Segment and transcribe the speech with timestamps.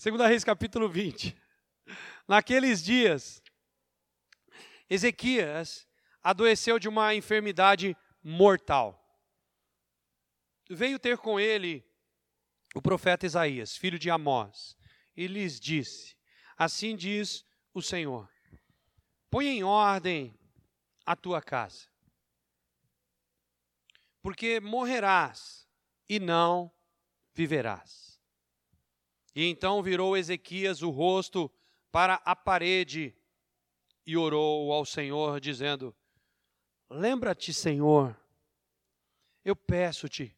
[0.00, 1.36] Segunda Reis capítulo 20.
[2.26, 3.42] Naqueles dias,
[4.88, 5.86] Ezequias
[6.22, 8.98] adoeceu de uma enfermidade mortal.
[10.70, 11.86] Veio ter com ele
[12.74, 14.74] o profeta Isaías, filho de Amós,
[15.14, 16.16] e lhes disse:
[16.56, 17.44] Assim diz
[17.74, 18.26] o Senhor:
[19.28, 20.34] Põe em ordem
[21.04, 21.86] a tua casa,
[24.22, 25.68] porque morrerás
[26.08, 26.72] e não
[27.34, 28.09] viverás.
[29.34, 31.50] E então virou Ezequias o rosto
[31.92, 33.14] para a parede
[34.04, 35.94] e orou ao Senhor, dizendo:
[36.88, 38.18] Lembra-te, Senhor,
[39.44, 40.36] eu peço-te,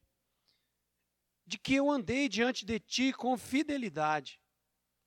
[1.47, 4.41] de que eu andei diante de ti com fidelidade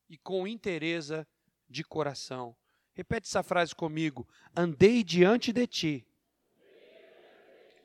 [0.10, 1.28] e com inteireza
[1.70, 2.56] de coração.
[2.96, 6.08] Repete essa frase comigo: andei diante de ti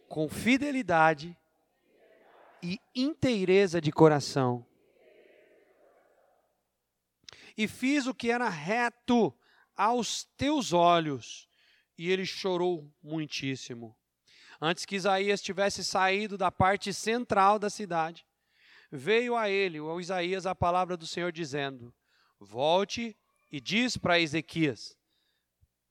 [0.09, 1.37] com fidelidade
[2.63, 4.67] e inteireza de coração
[7.57, 9.35] e fiz o que era reto
[9.77, 11.49] aos teus olhos.
[11.97, 13.97] E ele chorou muitíssimo.
[14.61, 18.27] Antes que Isaías tivesse saído da parte central da cidade,
[18.91, 21.95] veio a ele, ao Isaías, a palavra do Senhor dizendo:
[22.39, 23.17] Volte
[23.51, 24.97] e diz para Ezequias,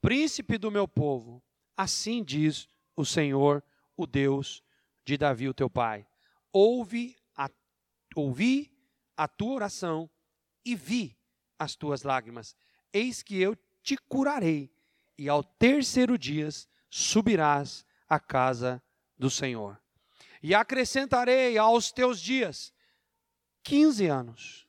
[0.00, 1.42] príncipe do meu povo,
[1.76, 3.62] assim diz o Senhor,
[3.96, 4.62] o Deus
[5.04, 6.06] de Davi, o teu pai.
[6.52, 7.50] Ouve a,
[8.14, 8.72] ouvi
[9.16, 10.10] a tua oração
[10.64, 11.19] e vi
[11.60, 12.56] as tuas lágrimas.
[12.90, 14.72] Eis que eu te curarei,
[15.18, 16.48] e ao terceiro dia
[16.88, 18.82] subirás à casa
[19.18, 19.78] do Senhor.
[20.42, 22.72] E acrescentarei aos teus dias
[23.62, 24.66] quinze anos.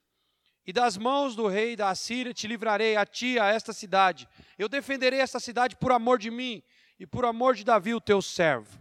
[0.67, 4.27] E das mãos do rei da Assíria te livrarei a ti, a esta cidade.
[4.59, 6.61] Eu defenderei esta cidade por amor de mim
[6.99, 8.79] e por amor de Davi, o teu servo.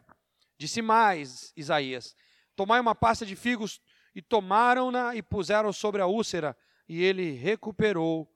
[0.58, 2.14] Disse mais Isaías:
[2.56, 3.80] Tomai uma pasta de figos
[4.14, 6.56] e tomaram-na e puseram sobre a úlcera
[6.90, 8.28] e ele recuperou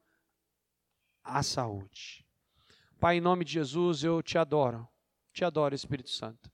[1.21, 2.25] a saúde.
[3.01, 4.87] Pai, em nome de Jesus, eu te adoro.
[5.33, 6.49] Te adoro, Espírito Santo.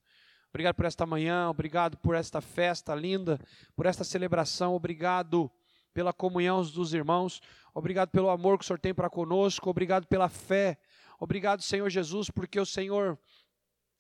[0.50, 3.40] Obrigado por esta manhã, obrigado por esta festa linda,
[3.76, 5.52] por esta celebração, obrigado
[5.94, 7.40] pela comunhão dos irmãos,
[7.72, 10.80] obrigado pelo amor que o Senhor tem para conosco, obrigado pela fé,
[11.20, 13.16] obrigado, Senhor Jesus, porque o Senhor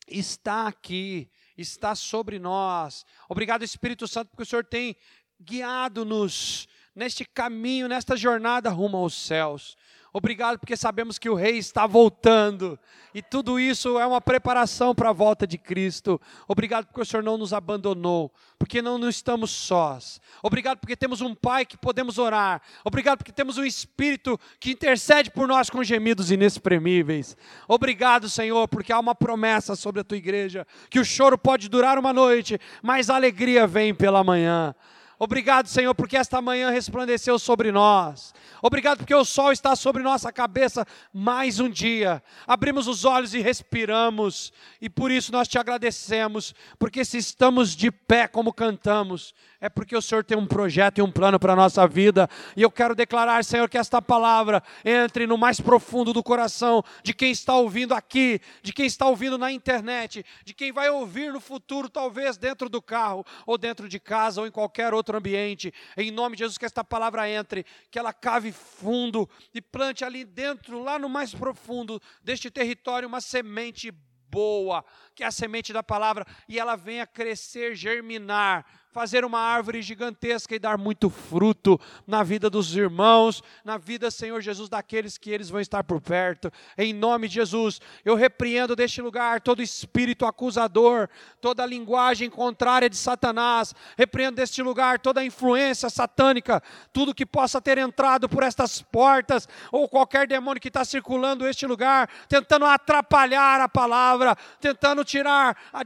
[0.08, 3.06] está aqui, está sobre nós.
[3.30, 4.98] Obrigado, Espírito Santo, porque o Senhor tem
[5.40, 9.78] guiado-nos neste caminho, nesta jornada rumo aos céus.
[10.14, 12.78] Obrigado porque sabemos que o Rei está voltando
[13.14, 16.20] e tudo isso é uma preparação para a volta de Cristo.
[16.50, 20.20] Obrigado porque o Senhor não nos abandonou, porque não, não estamos sós.
[20.44, 22.62] Obrigado porque temos um Pai que podemos orar.
[22.84, 27.38] Obrigado porque temos um Espírito que intercede por nós com gemidos inexprimíveis.
[27.66, 31.98] Obrigado, Senhor, porque há uma promessa sobre a tua igreja que o choro pode durar
[31.98, 34.76] uma noite, mas a alegria vem pela manhã.
[35.24, 38.34] Obrigado, Senhor, porque esta manhã resplandeceu sobre nós.
[38.60, 40.84] Obrigado porque o sol está sobre nossa cabeça
[41.14, 42.24] mais um dia.
[42.48, 44.52] Abrimos os olhos e respiramos,
[44.82, 49.96] e por isso nós te agradecemos, porque se estamos de pé como cantamos, é porque
[49.96, 52.28] o Senhor tem um projeto e um plano para a nossa vida.
[52.58, 57.14] E eu quero declarar, Senhor, que esta palavra entre no mais profundo do coração de
[57.14, 61.40] quem está ouvindo aqui, de quem está ouvindo na internet, de quem vai ouvir no
[61.40, 65.74] futuro, talvez dentro do carro, ou dentro de casa, ou em qualquer outro ambiente.
[65.98, 70.24] Em nome de Jesus, que esta palavra entre, que ela cave fundo e plante ali
[70.24, 73.92] dentro, lá no mais profundo deste território, uma semente
[74.32, 74.84] boa,
[75.14, 80.54] que é a semente da palavra, e ela venha crescer, germinar fazer uma árvore gigantesca
[80.54, 85.50] e dar muito fruto na vida dos irmãos, na vida, Senhor Jesus, daqueles que eles
[85.50, 86.52] vão estar por perto.
[86.78, 91.08] Em nome de Jesus, eu repreendo deste lugar todo espírito acusador,
[91.40, 93.74] toda linguagem contrária de Satanás.
[93.98, 99.88] Repreendo deste lugar toda influência satânica, tudo que possa ter entrado por estas portas ou
[99.88, 105.86] qualquer demônio que está circulando este lugar, tentando atrapalhar a palavra, tentando tirar a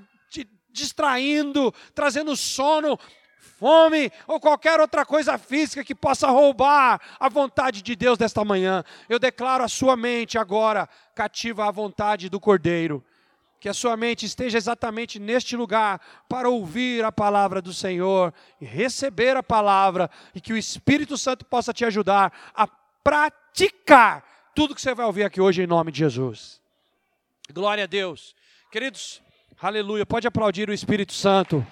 [0.75, 2.99] distraindo, trazendo sono,
[3.57, 8.83] fome ou qualquer outra coisa física que possa roubar a vontade de Deus desta manhã.
[9.09, 13.03] Eu declaro a sua mente agora cativa à vontade do Cordeiro.
[13.59, 18.65] Que a sua mente esteja exatamente neste lugar para ouvir a palavra do Senhor e
[18.65, 22.67] receber a palavra, e que o Espírito Santo possa te ajudar a
[23.03, 24.23] praticar
[24.53, 26.61] tudo que você vai ouvir aqui hoje em nome de Jesus.
[27.51, 28.35] Glória a Deus.
[28.71, 29.21] Queridos,
[29.61, 30.05] Aleluia.
[30.05, 31.65] Pode aplaudir o Espírito Santo.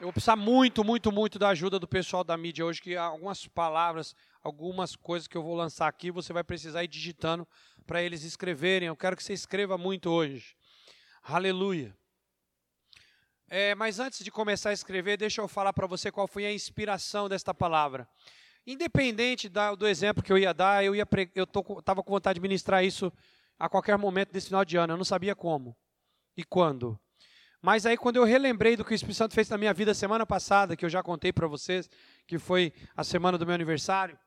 [0.00, 3.46] Eu vou precisar muito, muito, muito da ajuda do pessoal da mídia hoje, que algumas
[3.46, 7.46] palavras, algumas coisas que eu vou lançar aqui, você vai precisar ir digitando
[7.86, 8.88] para eles escreverem.
[8.88, 10.56] Eu quero que você escreva muito hoje.
[11.22, 11.96] Aleluia.
[13.48, 16.52] É, mas antes de começar a escrever, deixa eu falar para você qual foi a
[16.52, 18.08] inspiração desta palavra.
[18.66, 23.12] Independente da, do exemplo que eu ia dar, eu estava com vontade de ministrar isso
[23.58, 24.92] a qualquer momento desse final de ano.
[24.92, 25.76] Eu não sabia como
[26.36, 26.98] e quando.
[27.62, 30.26] Mas aí, quando eu relembrei do que o Espírito Santo fez na minha vida semana
[30.26, 31.88] passada, que eu já contei para vocês,
[32.26, 34.18] que foi a semana do meu aniversário,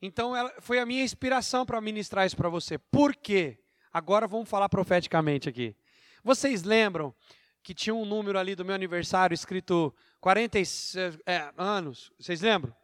[0.00, 2.78] então ela, foi a minha inspiração para ministrar isso para você.
[2.78, 3.58] Por quê?
[3.92, 5.76] Agora vamos falar profeticamente aqui.
[6.22, 7.14] Vocês lembram
[7.62, 12.12] que tinha um número ali do meu aniversário escrito 46 é, anos?
[12.18, 12.74] Vocês lembram?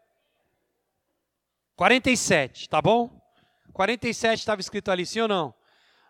[1.77, 3.11] 47, tá bom?
[3.75, 5.55] 47 estava escrito ali, sim ou não?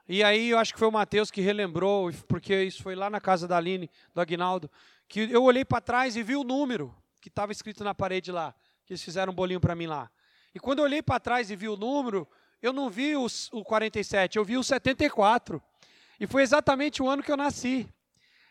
[0.09, 3.21] E aí eu acho que foi o Mateus que relembrou, porque isso foi lá na
[3.21, 4.71] casa da Aline, do Agnaldo,
[5.09, 8.55] que eu olhei para trás e vi o número que estava escrito na parede lá,
[8.85, 10.09] que eles fizeram um bolinho para mim lá.
[10.55, 12.29] E quando eu olhei para trás e vi o número,
[12.63, 15.61] eu não vi os, o 47, eu vi o 74.
[16.21, 17.89] E foi exatamente o ano que eu nasci.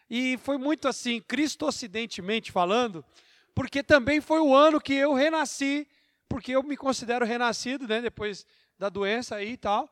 [0.10, 3.06] E foi muito assim, cristocidentemente falando,
[3.56, 5.88] porque também foi o ano que eu renasci,
[6.28, 8.46] porque eu me considero renascido, né, depois
[8.78, 9.90] da doença aí e tal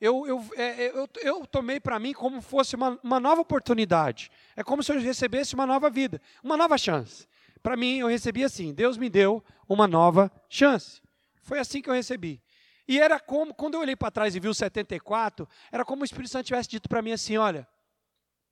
[0.00, 4.30] eu, eu, é, é, eu, eu tomei para mim como fosse uma, uma nova oportunidade.
[4.54, 7.26] É como se eu recebesse uma nova vida, uma nova chance.
[7.62, 11.00] Para mim, eu recebi assim: Deus me deu uma nova chance.
[11.42, 12.42] Foi assim que eu recebi.
[12.86, 16.04] E era como, quando eu olhei para trás e vi o 74, era como o
[16.04, 17.66] Espírito Santo tivesse dito para mim assim: olha,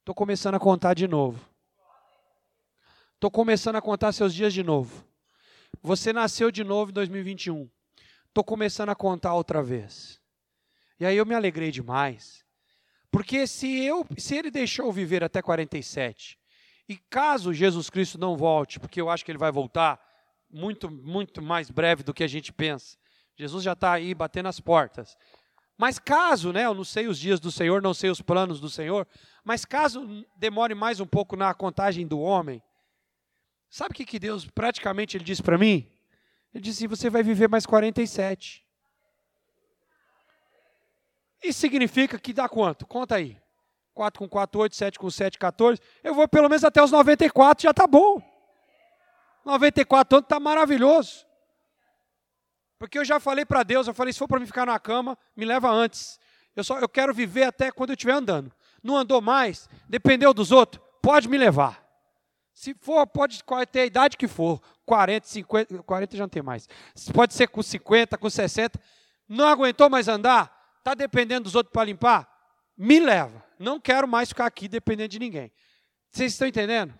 [0.00, 1.38] estou começando a contar de novo.
[3.14, 5.06] Estou começando a contar seus dias de novo.
[5.86, 7.68] Você nasceu de novo em 2021.
[8.26, 10.18] Estou começando a contar outra vez.
[10.98, 12.42] E aí eu me alegrei demais.
[13.10, 16.38] Porque se, eu, se ele deixou viver até 47,
[16.88, 20.00] e caso Jesus Cristo não volte, porque eu acho que ele vai voltar
[20.50, 22.96] muito, muito mais breve do que a gente pensa,
[23.36, 25.14] Jesus já está aí batendo as portas.
[25.76, 28.70] Mas caso, né, eu não sei os dias do Senhor, não sei os planos do
[28.70, 29.06] Senhor,
[29.44, 32.62] mas caso demore mais um pouco na contagem do homem,
[33.74, 35.90] sabe o que, que Deus praticamente ele disse para mim?
[36.54, 38.64] Ele disse: você vai viver mais 47.
[41.42, 42.86] Isso significa que dá quanto?
[42.86, 43.36] Conta aí.
[43.92, 45.80] 4 com 4, 8, 7 com 7, 14.
[46.04, 48.22] Eu vou pelo menos até os 94, já está bom.
[49.44, 51.26] 94 anos está maravilhoso.
[52.78, 55.18] Porque eu já falei para Deus, eu falei, se for para me ficar na cama,
[55.36, 56.18] me leva antes.
[56.54, 58.52] Eu só eu quero viver até quando eu estiver andando.
[58.82, 61.83] Não andou mais, dependeu dos outros, pode me levar.
[62.54, 63.42] Se for, pode
[63.72, 66.68] ter a idade que for, 40, 50, 40 já não tem mais.
[67.12, 68.80] Pode ser com 50, com 60.
[69.28, 70.72] Não aguentou mais andar?
[70.78, 72.30] Está dependendo dos outros para limpar?
[72.78, 73.44] Me leva.
[73.58, 75.50] Não quero mais ficar aqui dependendo de ninguém.
[76.12, 76.96] Vocês estão entendendo?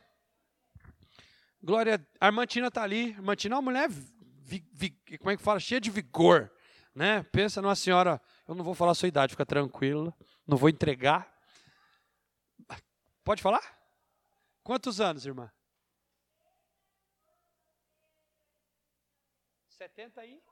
[1.63, 3.15] Glória, a Armantina está ali.
[3.17, 5.61] Armantina é uma mulher, vi, vi, como é que fala?
[5.61, 6.51] Cheia de vigor.
[6.93, 7.23] Né?
[7.31, 10.13] Pensa numa senhora, eu não vou falar a sua idade, fica tranquila.
[10.47, 11.33] Não vou entregar.
[13.23, 13.74] Pode falar?
[14.65, 15.53] Quantos anos, irmã?
[19.69, 20.43] 70 aí?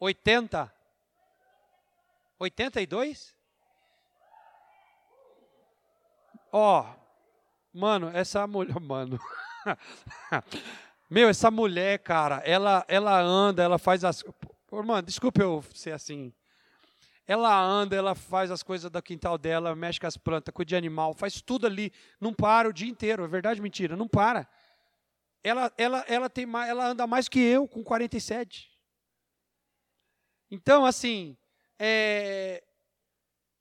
[0.00, 0.74] 80?
[2.38, 3.36] 82?
[6.50, 6.96] Ó, oh,
[7.72, 9.20] mano, essa mulher, mano.
[11.10, 14.24] Meu, essa mulher, cara, ela ela anda, ela faz as
[14.70, 16.32] Mano, desculpa eu ser assim.
[17.26, 20.76] Ela anda, ela faz as coisas do quintal dela, mexe com as plantas, cuida de
[20.76, 21.90] animal, faz tudo ali,
[22.20, 24.46] não para o dia inteiro, é verdade mentira, não para.
[25.42, 28.70] Ela ela ela tem ela anda mais que eu com 47.
[30.50, 31.36] Então, assim,
[31.78, 32.62] é,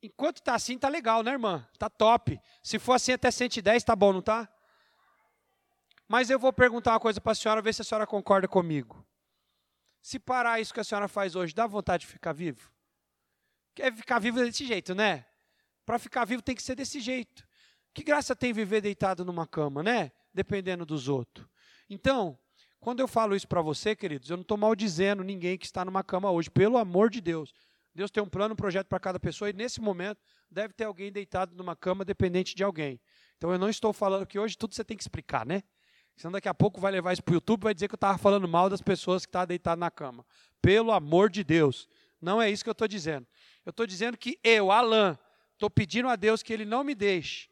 [0.01, 1.67] enquanto está assim, tá legal, né, irmã?
[1.79, 2.39] Tá top.
[2.61, 4.47] Se for assim até 110, tá bom, não tá?
[6.07, 9.05] Mas eu vou perguntar uma coisa para a senhora, ver se a senhora concorda comigo.
[10.01, 12.72] Se parar isso que a senhora faz hoje, dá vontade de ficar vivo?
[13.75, 15.25] Quer ficar vivo desse jeito, né?
[15.85, 17.45] Para ficar vivo tem que ser desse jeito.
[17.93, 20.11] Que graça tem viver deitado numa cama, né?
[20.33, 21.47] Dependendo dos outros.
[21.89, 22.37] Então,
[22.79, 26.03] quando eu falo isso para você, queridos, eu não estou maldizendo ninguém que está numa
[26.03, 27.53] cama hoje, pelo amor de Deus.
[27.95, 31.11] Deus tem um plano, um projeto para cada pessoa e nesse momento deve ter alguém
[31.11, 32.99] deitado numa cama dependente de alguém.
[33.37, 35.61] Então eu não estou falando que hoje tudo você tem que explicar, né?
[36.15, 37.97] Senão daqui a pouco vai levar isso para o YouTube e vai dizer que eu
[37.97, 40.25] estava falando mal das pessoas que estavam deitadas na cama.
[40.61, 41.87] Pelo amor de Deus.
[42.21, 43.27] Não é isso que eu estou dizendo.
[43.65, 45.17] Eu estou dizendo que eu, Alain,
[45.53, 47.49] estou pedindo a Deus que Ele não me deixe.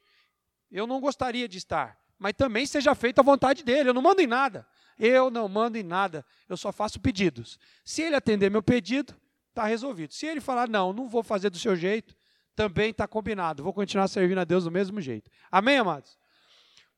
[0.72, 2.00] Eu não gostaria de estar.
[2.18, 3.90] Mas também seja feita a vontade dele.
[3.90, 4.68] Eu não mando em nada.
[4.98, 6.26] Eu não mando em nada.
[6.48, 7.60] Eu só faço pedidos.
[7.84, 9.16] Se ele atender meu pedido,
[9.50, 10.14] está resolvido.
[10.14, 12.16] Se ele falar, não, não vou fazer do seu jeito,
[12.56, 13.64] também está combinado.
[13.64, 15.32] Vou continuar servindo a Deus do mesmo jeito.
[15.52, 16.18] Amém, amados?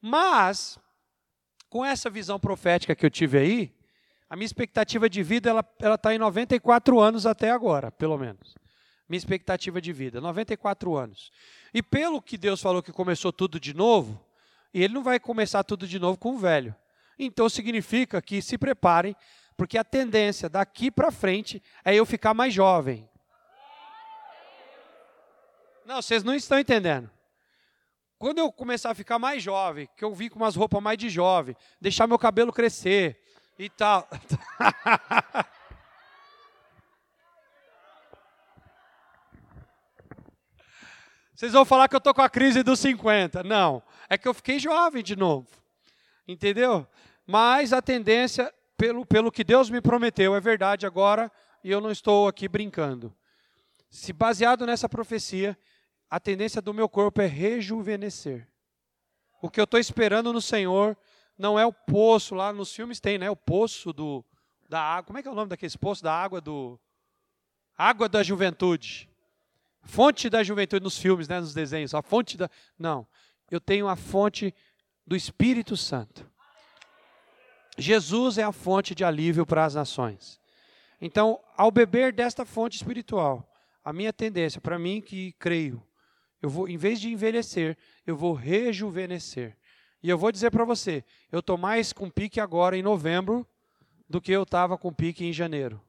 [0.01, 0.77] Mas,
[1.69, 3.75] com essa visão profética que eu tive aí,
[4.29, 8.55] a minha expectativa de vida ela está em 94 anos até agora, pelo menos.
[9.07, 11.31] Minha expectativa de vida, 94 anos.
[11.73, 14.23] E pelo que Deus falou que começou tudo de novo,
[14.73, 16.75] E ele não vai começar tudo de novo com o velho.
[17.19, 19.15] Então significa que se preparem,
[19.55, 23.07] porque a tendência daqui para frente é eu ficar mais jovem.
[25.85, 27.09] Não, vocês não estão entendendo.
[28.17, 31.09] Quando eu começar a ficar mais jovem, que eu vi com umas roupas mais de
[31.09, 33.21] jovem, deixar meu cabelo crescer
[33.59, 34.07] e tal.
[41.43, 43.43] Vocês vão falar que eu tô com a crise dos 50.
[43.43, 45.45] Não, é que eu fiquei jovem de novo.
[46.25, 46.87] Entendeu?
[47.27, 51.29] Mas a tendência, pelo, pelo que Deus me prometeu, é verdade agora
[51.61, 53.13] e eu não estou aqui brincando.
[53.89, 55.59] Se baseado nessa profecia,
[56.09, 58.47] a tendência do meu corpo é rejuvenescer.
[59.41, 60.95] O que eu estou esperando no Senhor
[61.37, 63.29] não é o poço, lá nos filmes tem, né?
[63.29, 64.23] O poço do,
[64.69, 65.07] da água.
[65.07, 66.79] Como é que é o nome daquele poço da água do.
[67.77, 69.09] Água da juventude.
[69.83, 71.93] Fonte da juventude nos filmes, né, nos desenhos.
[71.93, 72.49] A fonte da.
[72.77, 73.05] Não.
[73.51, 74.53] Eu tenho a fonte
[75.05, 76.29] do Espírito Santo.
[77.77, 80.39] Jesus é a fonte de alívio para as nações.
[81.01, 83.49] Então, ao beber desta fonte espiritual,
[83.83, 85.83] a minha tendência, para mim que creio,
[86.41, 89.57] eu vou, em vez de envelhecer, eu vou rejuvenescer.
[90.01, 93.47] E eu vou dizer para você, eu estou mais com pique agora em novembro
[94.09, 95.81] do que eu estava com pique em janeiro.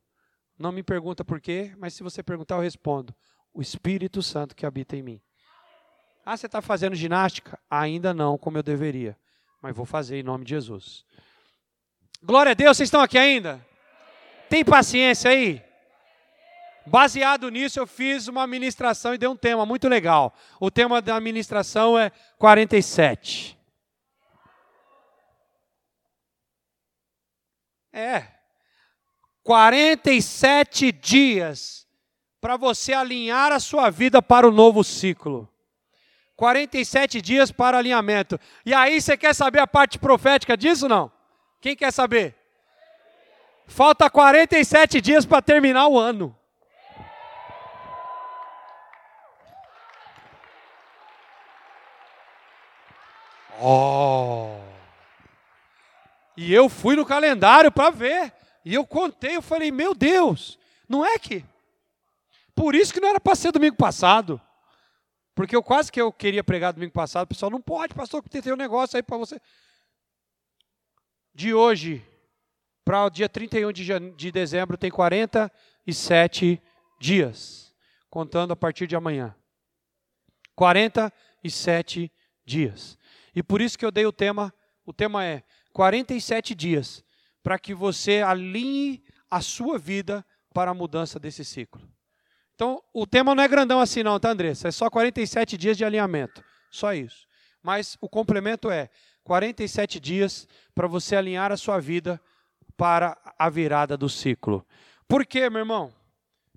[0.58, 3.14] Não me pergunta por quê, mas se você perguntar, eu respondo.
[3.54, 5.23] O Espírito Santo que habita em mim.
[6.26, 7.58] Ah, você está fazendo ginástica?
[7.70, 9.16] Ainda não, como eu deveria.
[9.62, 11.04] Mas vou fazer em nome de Jesus.
[12.23, 13.64] Glória a Deus, vocês estão aqui ainda?
[14.49, 15.62] Tem paciência aí?
[16.87, 20.34] Baseado nisso, eu fiz uma ministração e dei um tema muito legal.
[20.61, 23.58] O tema da ministração é 47.
[27.92, 28.26] É.
[29.42, 31.84] 47 dias
[32.44, 35.48] para você alinhar a sua vida para o novo ciclo.
[36.36, 38.38] 47 dias para alinhamento.
[38.66, 41.10] E aí você quer saber a parte profética disso não?
[41.58, 42.36] Quem quer saber?
[43.66, 46.36] Falta 47 dias para terminar o ano.
[53.58, 54.58] Oh!
[56.36, 58.34] E eu fui no calendário para ver.
[58.62, 61.42] E eu contei, eu falei, meu Deus, não é que?
[62.54, 64.40] Por isso que não era para ser domingo passado.
[65.34, 68.52] Porque eu quase que eu queria pregar domingo passado, pessoal não pode, pastor, porque tem
[68.52, 69.40] um negócio aí para você.
[71.34, 72.06] De hoje
[72.84, 76.62] para o dia 31 de, de dezembro tem 47
[77.00, 77.75] dias,
[78.11, 79.34] contando a partir de amanhã.
[80.54, 82.12] 47
[82.44, 82.99] dias.
[83.34, 85.42] E por isso que eu dei o tema, o tema é
[85.73, 87.02] 47 dias,
[87.42, 91.82] para que você alinhe a sua vida para a mudança desse ciclo.
[92.54, 94.68] Então, o tema não é grandão assim não, tá, Andressa?
[94.68, 97.26] É só 47 dias de alinhamento, só isso.
[97.62, 98.88] Mas o complemento é
[99.25, 102.20] 47 dias para você alinhar a sua vida
[102.76, 104.64] para a virada do ciclo.
[105.08, 105.92] Por quê, meu irmão?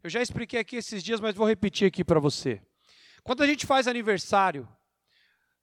[0.03, 2.61] Eu já expliquei aqui esses dias, mas vou repetir aqui para você.
[3.23, 4.67] Quando a gente faz aniversário,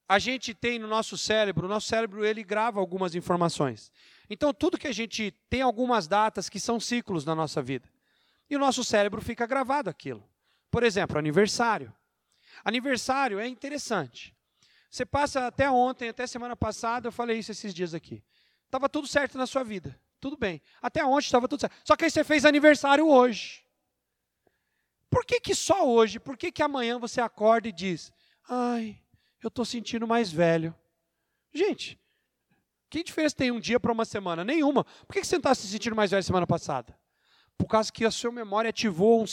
[0.08, 3.90] a gente tem no nosso cérebro, o nosso cérebro ele grava algumas informações.
[4.28, 7.88] Então tudo que a gente tem algumas datas que são ciclos na nossa vida.
[8.48, 10.26] E o nosso cérebro fica gravado aquilo.
[10.70, 11.94] Por exemplo, aniversário.
[12.64, 14.34] Aniversário é interessante.
[14.90, 18.22] Você passa até ontem, até semana passada, eu falei isso esses dias aqui.
[18.66, 19.98] Estava tudo certo na sua vida.
[20.20, 20.62] Tudo bem.
[20.80, 21.74] Até ontem estava tudo certo.
[21.84, 23.64] Só que aí você fez aniversário hoje.
[25.10, 26.18] Por que, que só hoje?
[26.18, 28.12] Por que, que amanhã você acorda e diz:
[28.48, 29.00] Ai,
[29.42, 30.74] eu estou sentindo mais velho.
[31.52, 32.00] Gente,
[32.90, 34.44] que diferença tem um dia para uma semana?
[34.44, 34.84] Nenhuma.
[35.06, 36.98] Por que você não está se sentindo mais velho semana passada?
[37.58, 39.26] Por causa que a sua memória ativou um,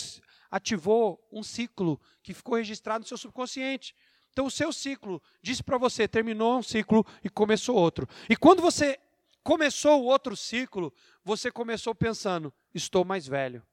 [0.50, 3.96] ativou um ciclo que ficou registrado no seu subconsciente.
[4.32, 8.08] Então, o seu ciclo disse para você: terminou um ciclo e começou outro.
[8.30, 9.00] E quando você
[9.44, 13.64] começou o outro ciclo, você começou pensando: estou mais velho.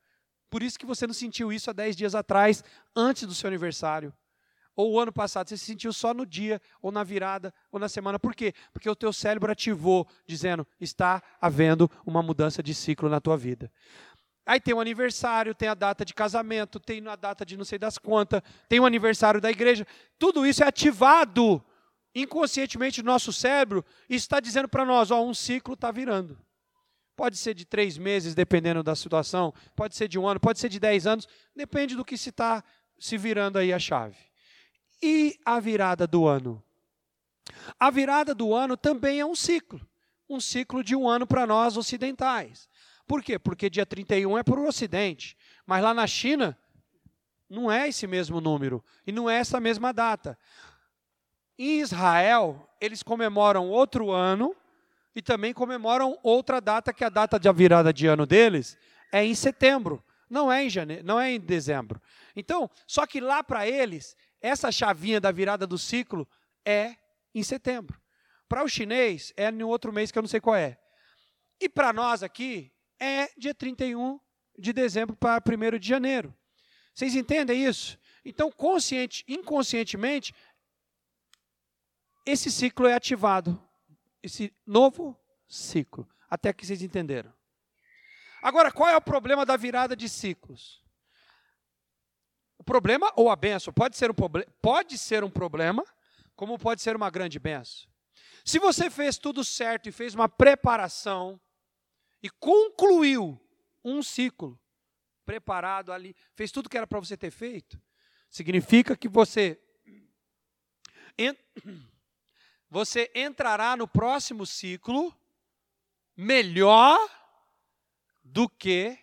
[0.50, 2.64] Por isso que você não sentiu isso há 10 dias atrás,
[2.96, 4.12] antes do seu aniversário
[4.78, 7.88] ou o ano passado, você se sentiu só no dia, ou na virada, ou na
[7.88, 8.16] semana.
[8.16, 8.54] Por quê?
[8.72, 13.72] Porque o teu cérebro ativou, dizendo, está havendo uma mudança de ciclo na tua vida.
[14.48, 17.78] Aí tem o aniversário, tem a data de casamento, tem a data de não sei
[17.78, 19.86] das quantas, tem o aniversário da igreja.
[20.18, 21.62] Tudo isso é ativado
[22.14, 26.38] inconscientemente no nosso cérebro e está dizendo para nós, ó, um ciclo está virando.
[27.14, 30.70] Pode ser de três meses, dependendo da situação, pode ser de um ano, pode ser
[30.70, 32.64] de dez anos, depende do que se está
[32.98, 34.16] se virando aí a chave.
[35.02, 36.64] E a virada do ano?
[37.78, 39.78] A virada do ano também é um ciclo.
[40.26, 42.66] Um ciclo de um ano para nós ocidentais.
[43.08, 43.38] Por quê?
[43.38, 45.36] Porque dia 31 é para o Ocidente.
[45.66, 46.56] Mas lá na China,
[47.48, 48.84] não é esse mesmo número.
[49.06, 50.38] E não é essa mesma data.
[51.58, 54.54] Em Israel, eles comemoram outro ano
[55.16, 58.78] e também comemoram outra data, que é a data de virada de ano deles
[59.12, 62.00] é em setembro, não é em janeiro, não é em dezembro.
[62.36, 66.28] Então, só que lá para eles, essa chavinha da virada do ciclo
[66.64, 66.96] é
[67.34, 68.00] em setembro.
[68.48, 70.78] Para o chinês, é em outro mês que eu não sei qual é.
[71.60, 74.18] E para nós aqui, é dia 31
[74.58, 76.34] de dezembro para 1 de janeiro.
[76.94, 77.98] Vocês entendem isso?
[78.24, 80.34] Então, consciente, inconscientemente,
[82.26, 83.62] esse ciclo é ativado.
[84.22, 85.16] Esse novo
[85.48, 86.08] ciclo.
[86.28, 87.32] Até que vocês entenderam.
[88.42, 90.84] Agora, qual é o problema da virada de ciclos?
[92.58, 94.14] O problema ou a benção pode ser um,
[94.60, 95.84] pode ser um problema,
[96.36, 97.88] como pode ser uma grande benção.
[98.44, 101.40] Se você fez tudo certo e fez uma preparação
[102.22, 103.40] e concluiu
[103.84, 104.60] um ciclo
[105.24, 107.80] preparado ali, fez tudo que era para você ter feito,
[108.30, 109.60] significa que você
[112.70, 115.14] você entrará no próximo ciclo
[116.16, 116.98] melhor
[118.22, 118.98] do que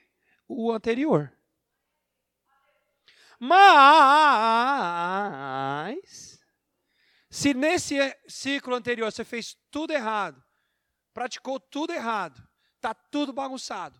[0.47, 1.31] o anterior.
[3.39, 3.99] Mas,
[7.29, 7.95] se nesse
[8.27, 10.41] ciclo anterior você fez tudo errado,
[11.13, 12.41] praticou tudo errado,
[12.85, 13.99] está tudo bagunçado,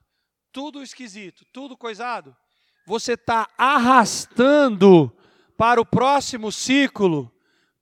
[0.52, 2.38] tudo esquisito, tudo coisado,
[2.86, 5.12] você está arrastando
[5.58, 7.34] para o próximo ciclo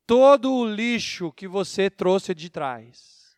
[0.08, 3.36] todo o lixo que você trouxe de trás.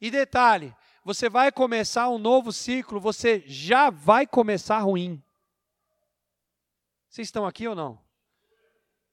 [0.00, 5.22] E detalhe, você vai começar um novo ciclo, você já vai começar ruim.
[7.08, 7.94] Vocês estão aqui ou não?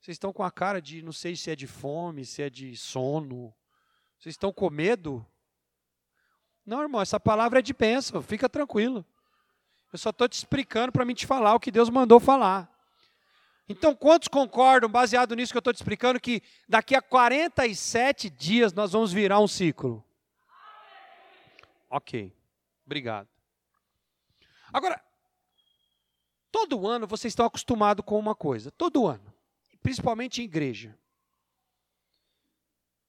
[0.02, 2.76] Vocês estão com a cara de, não sei se é de fome, se é de
[2.76, 3.54] sono.
[4.18, 5.26] Vocês estão com medo?
[6.66, 9.06] Não, irmão, essa palavra é de bênção, fica tranquilo.
[9.94, 12.70] Eu só estou te explicando para mim te falar o que Deus mandou falar.
[13.70, 18.74] Então, quantos concordam, baseado nisso que eu estou te explicando, que daqui a 47 dias
[18.74, 20.04] nós vamos virar um ciclo?
[21.90, 22.36] Ok,
[22.86, 23.28] obrigado.
[24.74, 25.02] Agora,
[26.52, 29.34] todo ano vocês estão acostumados com uma coisa, todo ano,
[29.82, 30.98] principalmente em igreja.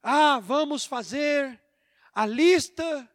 [0.02, 1.60] Ah, vamos fazer
[2.14, 3.08] a lista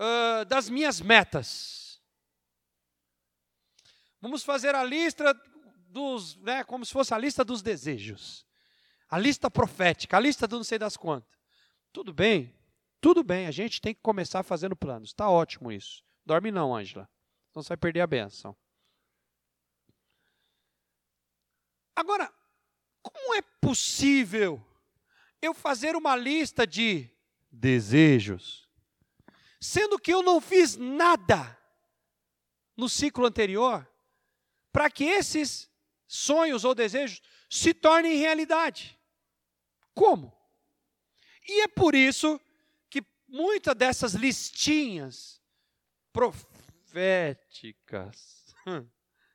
[0.00, 2.00] uh, das minhas metas.
[4.20, 5.34] Vamos fazer a lista
[5.88, 8.46] dos, né, como se fosse a lista dos desejos.
[9.08, 11.38] A lista profética, a lista do não sei das quantas.
[11.92, 12.54] Tudo bem,
[13.00, 15.10] tudo bem, a gente tem que começar fazendo planos.
[15.10, 16.04] Está ótimo isso.
[16.24, 17.08] Dorme não, Ângela.
[17.50, 18.56] Então você vai perder a benção.
[21.96, 22.32] Agora,
[23.02, 24.64] como é possível
[25.42, 27.10] eu fazer uma lista de
[27.50, 28.59] desejos
[29.60, 31.58] sendo que eu não fiz nada
[32.76, 33.86] no ciclo anterior
[34.72, 35.70] para que esses
[36.08, 38.98] sonhos ou desejos se tornem realidade.
[39.94, 40.34] Como?
[41.46, 42.40] E é por isso
[42.88, 45.42] que muitas dessas listinhas
[46.12, 47.34] proféticas,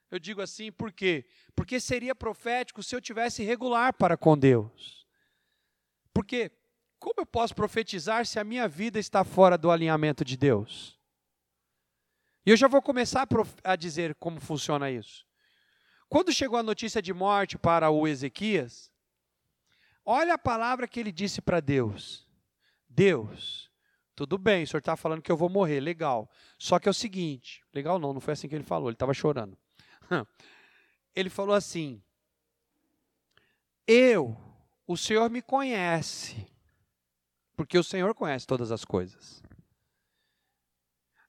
[0.10, 1.30] eu digo assim por quê?
[1.56, 5.06] Porque seria profético se eu tivesse regular para com Deus.
[6.14, 6.52] Porque
[7.06, 11.00] como eu posso profetizar se a minha vida está fora do alinhamento de Deus?
[12.44, 13.28] E eu já vou começar
[13.64, 15.24] a, a dizer como funciona isso.
[16.10, 18.92] Quando chegou a notícia de morte para o Ezequias,
[20.04, 22.28] olha a palavra que ele disse para Deus:
[22.90, 23.70] Deus,
[24.16, 26.28] tudo bem, o senhor está falando que eu vou morrer, legal.
[26.58, 29.14] Só que é o seguinte: legal não, não foi assim que ele falou, ele estava
[29.14, 29.56] chorando.
[31.16, 32.04] Ele falou assim:
[33.88, 34.36] Eu,
[34.86, 36.46] o senhor me conhece
[37.56, 39.44] porque o Senhor conhece todas as coisas.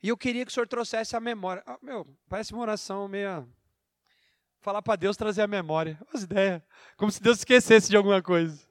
[0.02, 1.62] E eu queria que o Senhor trouxesse a memória.
[1.66, 3.48] Oh, meu, parece uma oração meio.
[4.60, 5.98] Falar para Deus trazer a memória.
[6.12, 6.62] As ideias.
[6.96, 8.66] Como se Deus esquecesse de alguma coisa.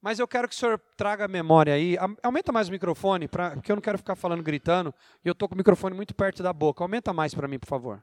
[0.00, 1.96] Mas eu quero que o Senhor traga a memória aí.
[2.22, 4.94] Aumenta mais o microfone, pra, porque eu não quero ficar falando, gritando.
[5.22, 6.82] E eu estou com o microfone muito perto da boca.
[6.82, 8.02] Aumenta mais para mim, por favor.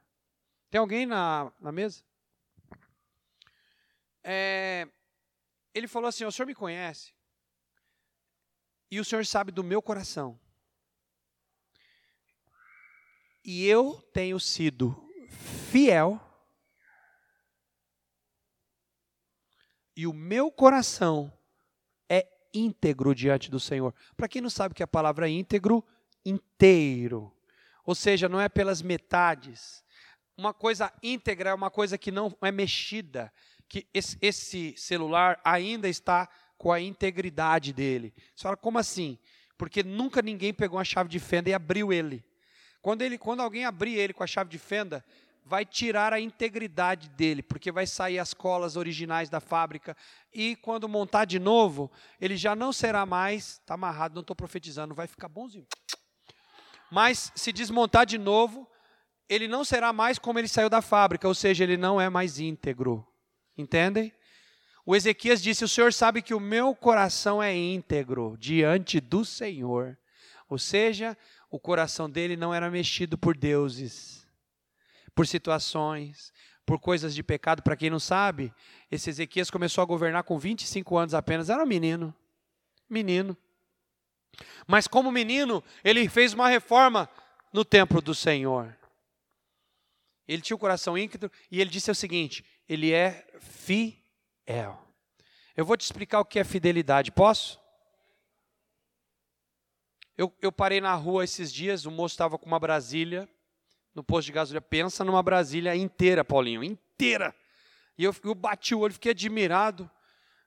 [0.70, 2.04] Tem alguém na, na mesa?
[4.24, 4.88] É,
[5.74, 7.17] ele falou assim: O senhor me conhece.
[8.90, 10.40] E o Senhor sabe do meu coração.
[13.44, 14.96] E eu tenho sido
[15.72, 16.22] fiel.
[19.96, 21.32] E o meu coração
[22.10, 23.94] é íntegro diante do Senhor.
[24.16, 25.84] Para quem não sabe que a palavra é íntegro,
[26.26, 27.34] inteiro.
[27.86, 29.84] Ou seja, não é pelas metades.
[30.38, 33.34] Uma coisa íntegra é uma coisa que não é mexida,
[33.68, 38.14] que esse celular ainda está com a integridade dele.
[38.36, 39.18] Você fala, como assim?
[39.58, 42.24] Porque nunca ninguém pegou uma chave de fenda e abriu ele.
[42.82, 45.04] Quando, ele, quando alguém abrir ele com a chave de fenda,
[45.48, 49.96] vai tirar a integridade dele, porque vai sair as colas originais da fábrica
[50.34, 51.90] e quando montar de novo,
[52.20, 55.66] ele já não será mais, está amarrado, não estou profetizando, vai ficar bonzinho.
[56.92, 58.70] Mas se desmontar de novo,
[59.30, 62.40] ele não será mais como ele saiu da fábrica, ou seja, ele não é mais
[62.40, 63.08] íntegro.
[63.58, 64.14] Entendem?
[64.90, 69.98] O Ezequias disse: O Senhor sabe que o meu coração é íntegro diante do Senhor.
[70.48, 71.18] Ou seja,
[71.52, 74.26] o coração dele não era mexido por deuses,
[75.14, 76.32] por situações,
[76.66, 77.62] por coisas de pecado.
[77.62, 78.54] Para quem não sabe,
[78.90, 82.16] esse Ezequias começou a governar com 25 anos apenas, era um menino.
[82.90, 83.36] Menino.
[84.66, 87.10] Mas como menino, ele fez uma reforma
[87.52, 88.74] no templo do Senhor.
[90.26, 93.28] Ele tinha o coração íntegro e ele disse o seguinte: ele é
[94.48, 94.82] fiel.
[95.56, 97.60] Eu vou te explicar o que é fidelidade, posso?
[100.18, 103.30] Eu, eu parei na rua esses dias, o moço estava com uma Brasília
[103.94, 104.62] no posto de gasolina.
[104.62, 107.36] Pensa numa Brasília inteira, Paulinho, inteira.
[107.98, 109.90] E eu, eu bati o olho, fiquei admirado.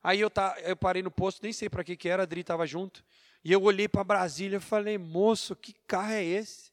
[0.02, 2.40] Aí eu, tá, eu parei no posto, nem sei para que, que era, a Adri
[2.40, 3.04] estava junto.
[3.44, 6.70] E eu olhei para Brasília e falei, moço, que carro é esse?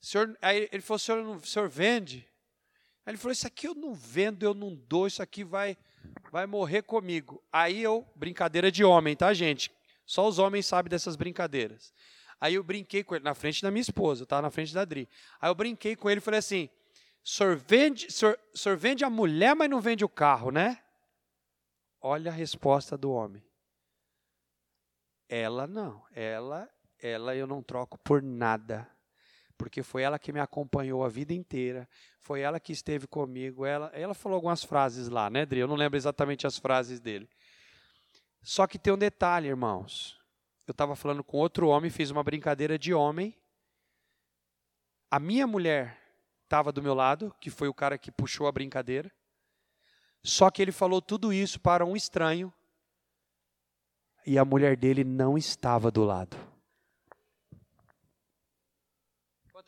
[0.00, 2.26] senhor, aí ele falou, senhor, não, senhor vende?
[3.04, 5.76] Aí ele falou, isso aqui eu não vendo, eu não dou, isso aqui vai,
[6.30, 7.42] vai morrer comigo.
[7.52, 9.70] Aí eu, brincadeira de homem, tá, gente?
[10.06, 11.92] Só os homens sabem dessas brincadeiras.
[12.40, 14.40] Aí eu brinquei com ele, na frente da minha esposa, tá?
[14.40, 15.08] Na frente da Adri.
[15.40, 16.70] Aí eu brinquei com ele e falei assim,
[17.22, 20.82] senhor vende, senhor, senhor vende a mulher, mas não vende o carro, né?
[22.00, 23.44] Olha a resposta do homem.
[25.28, 28.90] Ela não, ela, ela eu não troco por nada,
[29.60, 31.86] porque foi ela que me acompanhou a vida inteira,
[32.18, 35.60] foi ela que esteve comigo, ela, ela falou algumas frases lá, né, Dri?
[35.60, 37.28] Eu não lembro exatamente as frases dele.
[38.42, 40.18] Só que tem um detalhe, irmãos.
[40.66, 43.36] Eu estava falando com outro homem, fiz uma brincadeira de homem.
[45.10, 46.00] A minha mulher
[46.44, 49.12] estava do meu lado, que foi o cara que puxou a brincadeira.
[50.22, 52.50] Só que ele falou tudo isso para um estranho
[54.26, 56.49] e a mulher dele não estava do lado.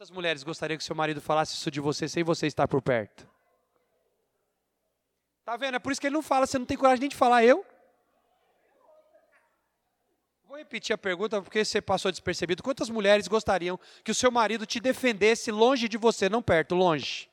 [0.03, 3.25] Quantas mulheres gostariam que seu marido falasse isso de você sem você estar por perto?
[5.45, 5.77] Tá vendo?
[5.77, 7.65] É por isso que ele não fala, você não tem coragem nem de falar eu.
[10.43, 12.65] Vou repetir a pergunta porque você passou despercebido.
[12.65, 17.31] Quantas mulheres gostariam que o seu marido te defendesse longe de você, não perto, longe?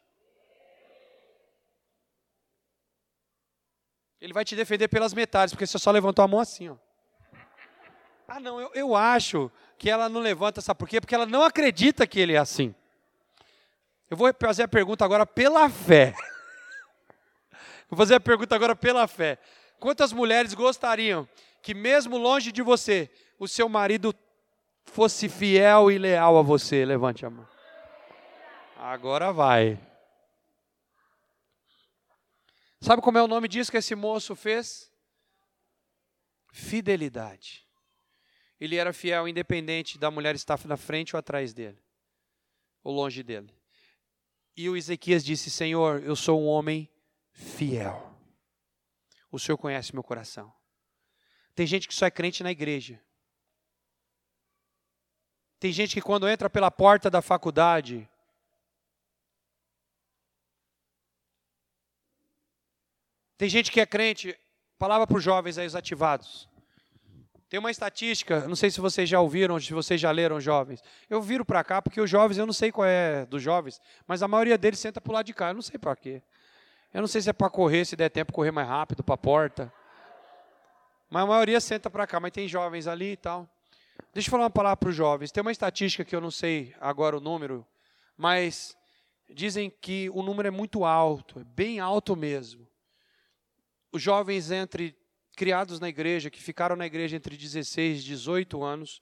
[4.21, 6.75] Ele vai te defender pelas metades, porque você só levantou a mão assim, ó.
[8.27, 10.99] Ah, não, eu, eu acho que ela não levanta, sabe por quê?
[10.99, 12.75] Porque ela não acredita que ele é assim.
[14.09, 16.13] Eu vou fazer a pergunta agora pela fé.
[17.89, 19.39] Vou fazer a pergunta agora pela fé.
[19.79, 21.27] Quantas mulheres gostariam
[21.59, 24.13] que, mesmo longe de você, o seu marido
[24.85, 26.85] fosse fiel e leal a você?
[26.85, 27.47] Levante a mão.
[28.77, 29.79] Agora vai.
[32.79, 34.91] Sabe como é o nome disso que esse moço fez?
[36.51, 37.68] Fidelidade.
[38.59, 41.81] Ele era fiel, independente da mulher estar na frente ou atrás dele,
[42.83, 43.53] ou longe dele.
[44.55, 46.89] E o Ezequias disse: Senhor, eu sou um homem
[47.31, 48.13] fiel.
[49.31, 50.53] O Senhor conhece meu coração.
[51.55, 53.01] Tem gente que só é crente na igreja.
[55.59, 58.09] Tem gente que quando entra pela porta da faculdade,
[63.37, 64.37] tem gente que é crente,
[64.77, 66.48] palavra para os jovens aí, os ativados.
[67.49, 70.83] Tem uma estatística, não sei se vocês já ouviram, se vocês já leram jovens.
[71.09, 74.21] Eu viro para cá porque os jovens, eu não sei qual é dos jovens, mas
[74.21, 75.47] a maioria deles senta para o lado de cá.
[75.47, 76.21] Eu não sei para quê.
[76.93, 79.17] Eu não sei se é para correr, se der tempo correr mais rápido para a
[79.17, 79.73] porta.
[81.09, 83.49] Mas a maioria senta para cá, mas tem jovens ali e tal.
[84.13, 85.31] Deixa eu falar uma palavra para os jovens.
[85.31, 87.65] Tem uma estatística que eu não sei agora o número,
[88.15, 88.77] mas
[89.27, 92.67] dizem que o número é muito alto, é bem alto mesmo.
[93.91, 94.95] Os jovens entre
[95.39, 99.01] criados na igreja, que ficaram na igreja entre 16 e 18 anos,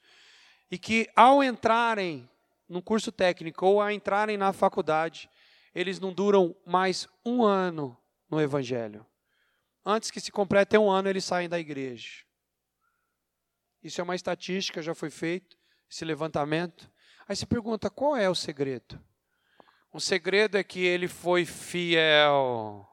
[0.69, 2.29] e que ao entrarem
[2.69, 5.27] no curso técnico ou a entrarem na faculdade,
[5.73, 7.97] eles não duram mais um ano
[8.29, 9.03] no Evangelho.
[9.83, 12.23] Antes que se complete um ano, eles saem da igreja.
[13.81, 15.57] Isso é uma estatística, já foi feito,
[15.89, 16.87] esse levantamento.
[17.27, 19.03] Aí se pergunta, qual é o segredo?
[19.91, 22.87] O segredo é que ele foi fiel.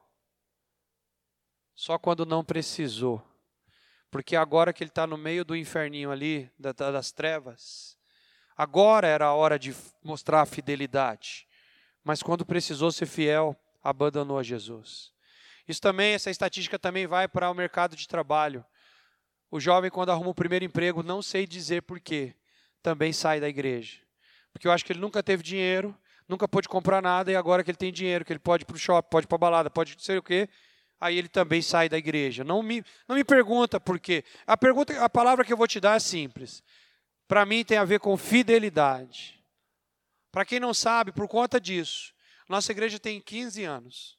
[1.75, 3.34] Só quando não precisou.
[4.15, 7.97] Porque agora que ele está no meio do inferninho ali, das trevas,
[8.55, 11.45] agora era a hora de mostrar a fidelidade.
[12.01, 15.11] Mas quando precisou ser fiel, abandonou a Jesus.
[15.67, 18.63] Isso também, essa estatística também vai para o mercado de trabalho.
[19.51, 22.33] O jovem, quando arruma o primeiro emprego, não sei dizer porquê,
[22.81, 23.99] também sai da igreja.
[24.53, 25.93] Porque eu acho que ele nunca teve dinheiro,
[26.25, 28.77] nunca pôde comprar nada e agora que ele tem dinheiro, que ele pode ir para
[28.77, 30.47] o shopping, pode ir para a balada, pode não sei o quê,
[30.99, 32.43] aí ele também sai da igreja.
[32.43, 34.23] Não me, não me pergunta por quê.
[34.45, 36.63] A pergunta, a palavra que eu vou te dar é simples.
[37.27, 39.43] Para mim tem a ver com fidelidade.
[40.31, 42.13] Para quem não sabe, por conta disso,
[42.47, 44.17] nossa igreja tem 15 anos.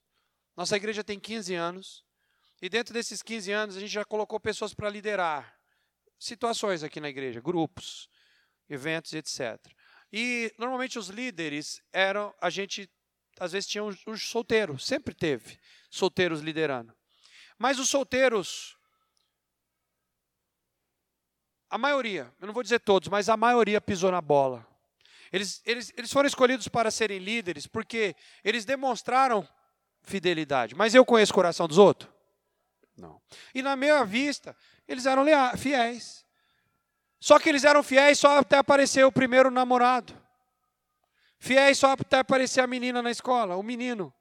[0.57, 2.05] Nossa igreja tem 15 anos.
[2.61, 5.55] E dentro desses 15 anos a gente já colocou pessoas para liderar
[6.19, 8.09] situações aqui na igreja, grupos,
[8.69, 9.61] eventos, etc.
[10.13, 12.91] E normalmente os líderes eram, a gente
[13.39, 15.59] às vezes tinha os, os solteiros, sempre teve
[15.97, 16.95] solteiros liderando.
[17.59, 18.77] Mas os solteiros,
[21.71, 24.67] a maioria, eu não vou dizer todos, mas a maioria pisou na bola.
[25.33, 29.47] Eles, eles, eles foram escolhidos para serem líderes porque eles demonstraram
[30.03, 30.75] fidelidade.
[30.75, 32.11] Mas eu conheço o coração dos outros?
[32.97, 33.21] Não.
[33.55, 34.57] E na minha vista,
[34.87, 35.25] eles eram
[35.59, 36.25] fiéis.
[37.21, 40.17] Só que eles eram fiéis só até aparecer o primeiro namorado.
[41.39, 44.13] Fiéis só até aparecer a menina na escola, o menino.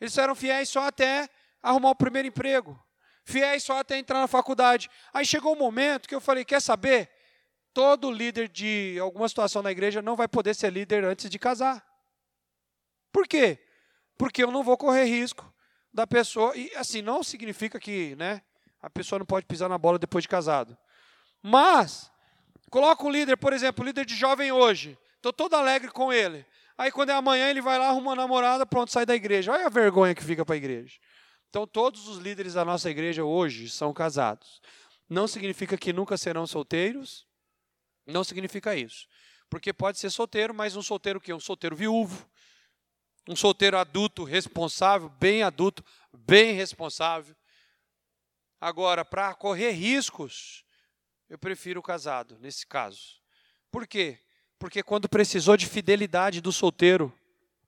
[0.00, 1.28] Eles eram fiéis só até
[1.62, 2.78] arrumar o primeiro emprego.
[3.24, 4.90] Fiéis só até entrar na faculdade.
[5.12, 7.10] Aí chegou um momento que eu falei: quer saber?
[7.72, 11.84] Todo líder de alguma situação na igreja não vai poder ser líder antes de casar.
[13.10, 13.58] Por quê?
[14.16, 15.52] Porque eu não vou correr risco
[15.92, 16.56] da pessoa.
[16.56, 18.42] E assim, não significa que né,
[18.80, 20.76] a pessoa não pode pisar na bola depois de casado.
[21.42, 22.10] Mas,
[22.70, 24.98] coloca um líder, por exemplo, líder de jovem hoje.
[25.16, 26.44] Estou todo alegre com ele.
[26.76, 29.52] Aí quando é amanhã, ele vai lá, arruma uma namorada, pronto, sai da igreja.
[29.52, 30.98] Olha a vergonha que fica para a igreja.
[31.48, 34.60] Então, todos os líderes da nossa igreja hoje são casados.
[35.08, 37.28] Não significa que nunca serão solteiros.
[38.04, 39.06] Não significa isso.
[39.48, 41.32] Porque pode ser solteiro, mas um solteiro que?
[41.32, 42.28] Um solteiro viúvo.
[43.28, 47.36] Um solteiro adulto, responsável, bem adulto, bem responsável.
[48.60, 50.64] Agora, para correr riscos,
[51.28, 53.20] eu prefiro o casado, nesse caso.
[53.70, 54.18] Por quê?
[54.58, 57.12] Porque quando precisou de fidelidade do solteiro,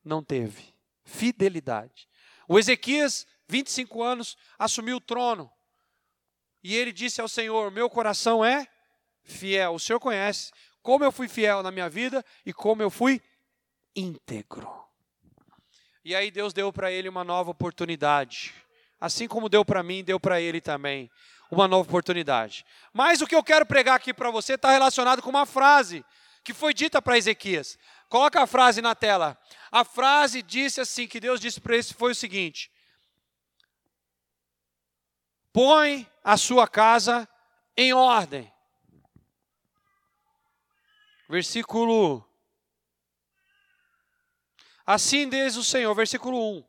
[0.04, 0.74] não teve.
[1.04, 2.08] Fidelidade.
[2.48, 5.50] O Ezequias, 25 anos, assumiu o trono.
[6.62, 8.66] E ele disse ao Senhor: Meu coração é
[9.22, 9.74] fiel.
[9.74, 10.50] O Senhor conhece
[10.82, 13.20] como eu fui fiel na minha vida e como eu fui
[13.94, 14.68] íntegro.
[16.04, 18.54] E aí Deus deu para ele uma nova oportunidade.
[19.00, 21.10] Assim como deu para mim, deu para ele também
[21.50, 22.64] uma nova oportunidade.
[22.92, 26.04] Mas o que eu quero pregar aqui para você está relacionado com uma frase
[26.46, 27.76] que foi dita para Ezequias.
[28.08, 29.36] Coloca a frase na tela.
[29.68, 32.70] A frase disse assim, que Deus disse para ele foi o seguinte:
[35.52, 37.28] Põe a sua casa
[37.76, 38.52] em ordem.
[41.28, 42.24] Versículo
[44.86, 46.64] Assim diz o Senhor, versículo 1.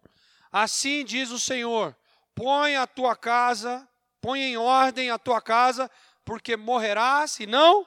[0.52, 1.96] Assim diz o Senhor:
[2.34, 3.88] Põe a tua casa,
[4.20, 5.88] põe em ordem a tua casa,
[6.26, 7.86] porque morrerás e não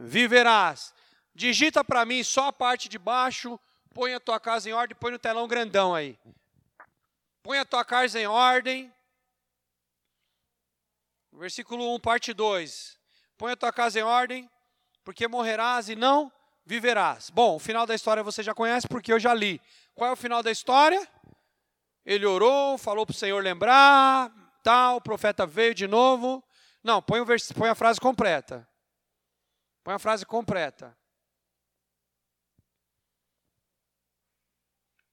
[0.00, 0.94] viverás.
[1.34, 3.60] Digita para mim só a parte de baixo,
[3.94, 6.18] põe a tua casa em ordem, põe no telão grandão aí.
[7.42, 8.92] Põe a tua casa em ordem.
[11.32, 12.98] Versículo 1, parte 2.
[13.36, 14.50] Põe a tua casa em ordem,
[15.04, 16.32] porque morrerás e não
[16.66, 17.30] viverás.
[17.30, 19.60] Bom, o final da história você já conhece, porque eu já li.
[19.94, 21.06] Qual é o final da história?
[22.04, 24.32] Ele orou, falou para o Senhor lembrar,
[24.62, 26.42] tal, o profeta veio de novo.
[26.82, 27.52] Não, põe, o vers...
[27.52, 28.69] põe a frase completa.
[29.82, 30.96] Põe a frase completa.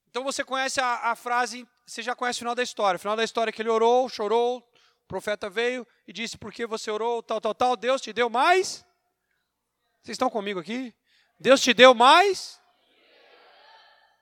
[0.09, 2.97] Então você conhece a, a, frase, você já conhece o final da história.
[2.97, 6.51] O final da história é que ele orou, chorou, o profeta veio e disse: Por
[6.51, 7.77] que você orou, tal, tal, tal?
[7.77, 8.85] Deus te deu mais?
[10.01, 10.93] Vocês estão comigo aqui?
[11.39, 12.59] Deus te deu mais?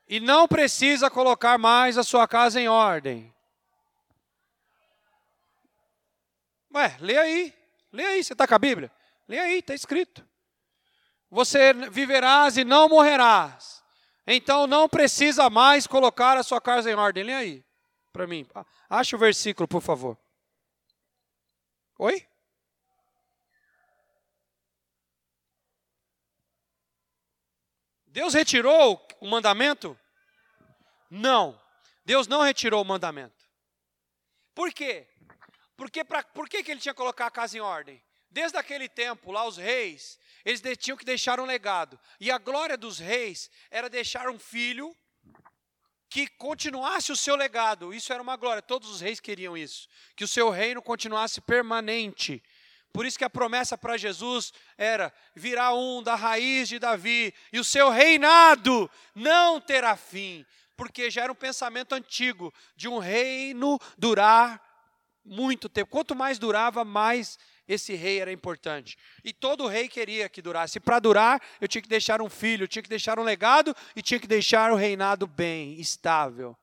[0.08, 3.34] E não precisa colocar mais a sua casa em ordem.
[6.74, 7.54] Ué, lê aí.
[7.90, 8.92] Lê aí, você está com a Bíblia?
[9.26, 10.25] Lê aí, está escrito
[11.30, 13.84] você viverás e não morrerás.
[14.26, 17.24] Então não precisa mais colocar a sua casa em ordem.
[17.24, 17.64] Lê aí,
[18.12, 18.46] para mim.
[18.88, 20.18] Acha o versículo, por favor.
[21.98, 22.26] Oi?
[28.06, 29.98] Deus retirou o mandamento?
[31.10, 31.60] Não.
[32.04, 33.44] Deus não retirou o mandamento.
[34.54, 35.06] Por quê?
[35.76, 38.02] Porque pra, por que, que ele tinha que colocar a casa em ordem?
[38.36, 41.98] Desde aquele tempo, lá os reis, eles tinham que deixar um legado.
[42.20, 44.94] E a glória dos reis era deixar um filho
[46.10, 47.94] que continuasse o seu legado.
[47.94, 48.60] Isso era uma glória.
[48.60, 49.88] Todos os reis queriam isso.
[50.14, 52.42] Que o seu reino continuasse permanente.
[52.92, 57.58] Por isso que a promessa para Jesus era: virá um da raiz de Davi, e
[57.58, 60.44] o seu reinado não terá fim.
[60.76, 64.60] Porque já era um pensamento antigo de um reino durar
[65.24, 65.90] muito tempo.
[65.90, 68.96] Quanto mais durava, mais esse rei era importante.
[69.24, 70.78] E todo rei queria que durasse.
[70.78, 74.02] Para durar, eu tinha que deixar um filho, eu tinha que deixar um legado e
[74.02, 76.56] tinha que deixar o reinado bem, estável.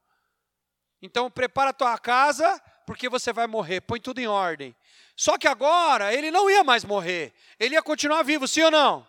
[1.02, 3.82] Então, prepara a tua casa, porque você vai morrer.
[3.82, 4.74] Põe tudo em ordem.
[5.16, 7.34] Só que agora, ele não ia mais morrer.
[7.60, 9.06] Ele ia continuar vivo, sim ou não?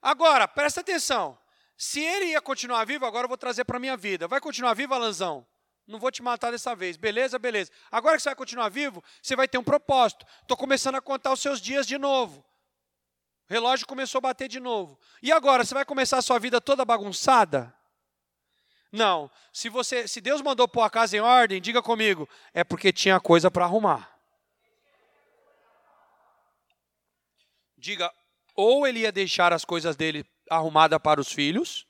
[0.00, 1.38] Agora, presta atenção.
[1.76, 4.26] Se ele ia continuar vivo, agora eu vou trazer para a minha vida.
[4.26, 5.46] Vai continuar vivo, Alanzão?
[5.88, 6.98] Não vou te matar dessa vez.
[6.98, 7.72] Beleza, beleza.
[7.90, 10.26] Agora que você vai continuar vivo, você vai ter um propósito.
[10.42, 12.44] Estou começando a contar os seus dias de novo.
[13.48, 15.00] O relógio começou a bater de novo.
[15.22, 17.74] E agora, você vai começar a sua vida toda bagunçada?
[18.92, 19.30] Não.
[19.50, 23.18] Se você, se Deus mandou pôr a casa em ordem, diga comigo, é porque tinha
[23.18, 24.14] coisa para arrumar.
[27.78, 28.12] Diga,
[28.54, 31.87] ou ele ia deixar as coisas dele arrumadas para os filhos.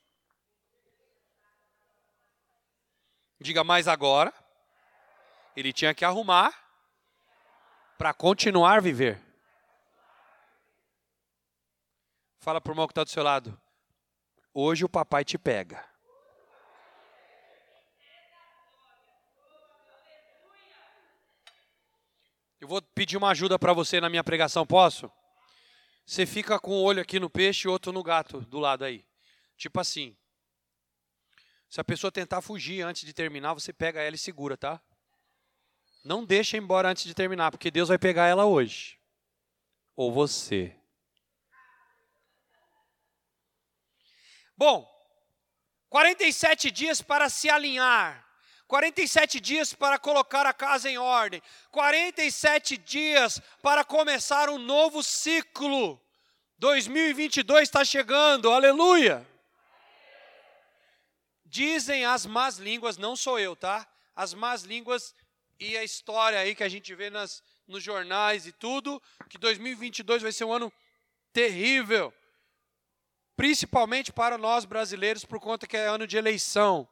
[3.39, 4.33] Diga mais agora.
[5.55, 6.53] Ele tinha que arrumar
[7.97, 9.21] para continuar a viver.
[12.39, 13.59] Fala para o irmão que está do seu lado.
[14.53, 15.87] Hoje o papai te pega.
[22.59, 25.11] Eu vou pedir uma ajuda para você na minha pregação, posso?
[26.09, 28.83] você fica com o um olho aqui no peixe e outro no gato do lado
[28.83, 29.05] aí.
[29.55, 30.17] Tipo assim.
[31.69, 34.81] Se a pessoa tentar fugir antes de terminar, você pega ela e segura, tá?
[36.03, 38.97] Não deixa embora antes de terminar, porque Deus vai pegar ela hoje.
[39.95, 40.75] Ou você.
[44.57, 44.89] Bom,
[45.89, 48.25] 47 dias para se alinhar.
[48.67, 55.99] 47 dias para colocar a casa em ordem, 47 dias para começar um novo ciclo.
[56.59, 59.27] 2022 está chegando, aleluia!
[61.49, 63.87] Dizem as más línguas, não sou eu, tá?
[64.15, 65.15] As más línguas
[65.59, 70.21] e a história aí que a gente vê nas, nos jornais e tudo, que 2022
[70.21, 70.71] vai ser um ano
[71.33, 72.13] terrível,
[73.35, 76.87] principalmente para nós brasileiros, por conta que é ano de eleição.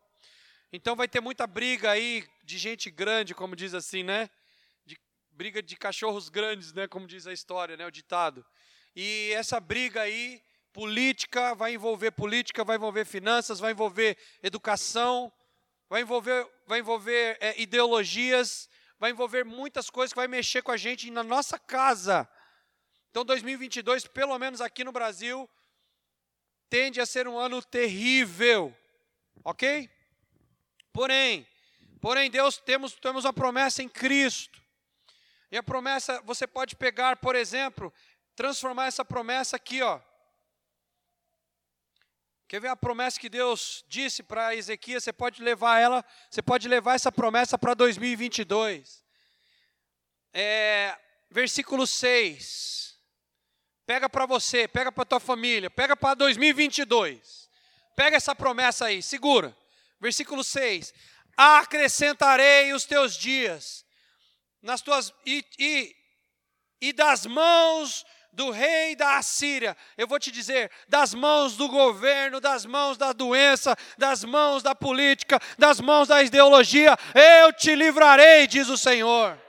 [0.73, 4.27] Então vai ter muita briga aí de gente grande, como diz assim, né?
[4.87, 6.87] De, briga de cachorros grandes, né?
[6.87, 7.85] Como diz a história, né?
[7.85, 8.43] O ditado.
[8.95, 10.41] E essa briga aí,
[10.77, 15.33] política, vai envolver política, vai envolver finanças, vai envolver educação,
[15.89, 20.77] vai envolver, vai envolver é, ideologias, vai envolver muitas coisas que vai mexer com a
[20.77, 22.29] gente na nossa casa.
[23.09, 25.49] Então 2022, pelo menos aqui no Brasil,
[26.69, 28.71] tende a ser um ano terrível.
[29.43, 29.89] OK?
[30.93, 31.47] Porém,
[31.99, 34.61] porém Deus temos temos uma promessa em Cristo.
[35.51, 37.91] E a promessa você pode pegar, por exemplo,
[38.35, 39.99] transformar essa promessa aqui, ó.
[42.47, 45.03] Quer ver a promessa que Deus disse para Ezequias?
[45.03, 49.03] Você pode levar ela, você pode levar essa promessa para 2022.
[50.33, 50.97] É,
[51.29, 52.97] versículo 6.
[53.85, 57.49] Pega para você, pega para tua família, pega para 2022.
[57.95, 59.55] Pega essa promessa aí, segura
[59.99, 60.93] versículo 6:
[61.35, 63.85] Acrescentarei os teus dias
[64.61, 65.95] nas tuas e, e,
[66.81, 68.05] e das mãos
[68.37, 69.75] do rei da Assíria.
[69.97, 74.75] Eu vou te dizer, das mãos do governo, das mãos da doença, das mãos da
[74.75, 76.95] política, das mãos da ideologia,
[77.41, 79.46] eu te livrarei, diz o Senhor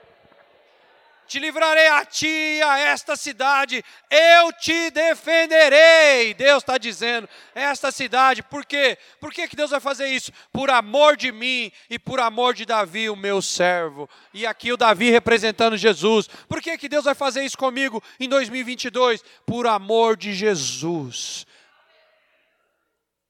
[1.29, 6.33] te livrarei a ti e a esta cidade, eu te defenderei.
[6.33, 8.97] Deus está dizendo, esta cidade, por quê?
[9.19, 10.31] Por que, que Deus vai fazer isso?
[10.51, 14.09] Por amor de mim e por amor de Davi, o meu servo.
[14.33, 16.27] E aqui o Davi representando Jesus.
[16.27, 19.23] Por que, que Deus vai fazer isso comigo em 2022?
[19.45, 21.45] Por amor de Jesus,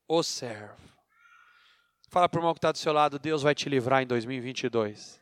[0.08, 0.80] o servo.
[2.08, 5.19] Fala para o irmão que está do seu lado, Deus vai te livrar em 2022.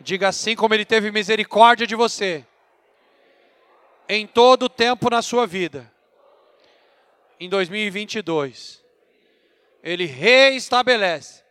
[0.00, 2.44] Diga assim como ele teve misericórdia de você
[4.08, 5.92] em todo o tempo na sua vida.
[7.38, 8.82] Em 2022,
[9.82, 11.44] ele reestabelece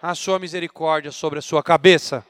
[0.00, 2.24] a sua misericórdia sobre a sua cabeça.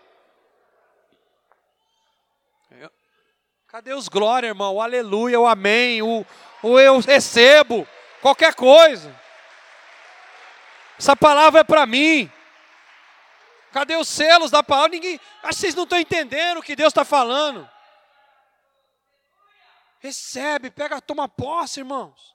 [3.69, 4.75] Cadê os glória, irmão?
[4.75, 6.25] O aleluia, o amém, o,
[6.63, 7.87] o eu recebo,
[8.23, 9.15] qualquer coisa.
[10.99, 12.31] Essa palavra é para mim.
[13.77, 14.93] Cadê os selos da palavra?
[14.93, 15.21] Ninguém.
[15.43, 17.69] Acho que vocês não estão entendendo o que Deus está falando.
[19.99, 22.35] Recebe, pega, toma posse, irmãos.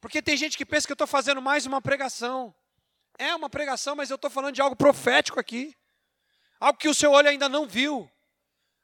[0.00, 2.52] Porque tem gente que pensa que eu estou fazendo mais uma pregação.
[3.16, 5.76] É uma pregação, mas eu estou falando de algo profético aqui.
[6.58, 8.10] Algo que o seu olho ainda não viu.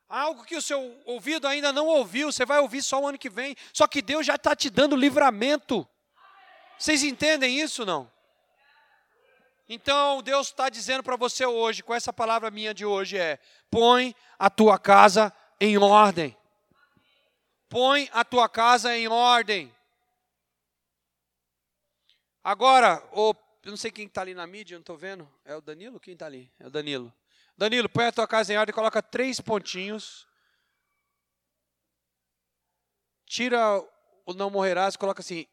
[0.09, 2.31] Algo que o seu ouvido ainda não ouviu.
[2.31, 3.57] Você vai ouvir só o ano que vem.
[3.73, 5.85] Só que Deus já está te dando livramento.
[6.79, 8.09] Vocês entendem isso não?
[9.69, 13.39] Então, Deus está dizendo para você hoje, com essa palavra minha de hoje, é:
[13.71, 16.35] põe a tua casa em ordem.
[17.69, 19.75] Põe a tua casa em ordem.
[22.43, 25.31] Agora, o, eu não sei quem está ali na mídia, não estou vendo.
[25.45, 26.01] É o Danilo?
[26.01, 26.51] Quem está ali?
[26.59, 27.13] É o Danilo.
[27.55, 30.27] Danilo, põe a tua casa em ordem, coloca três pontinhos.
[33.27, 33.61] Tira
[34.25, 35.47] o não morrerás, coloca assim.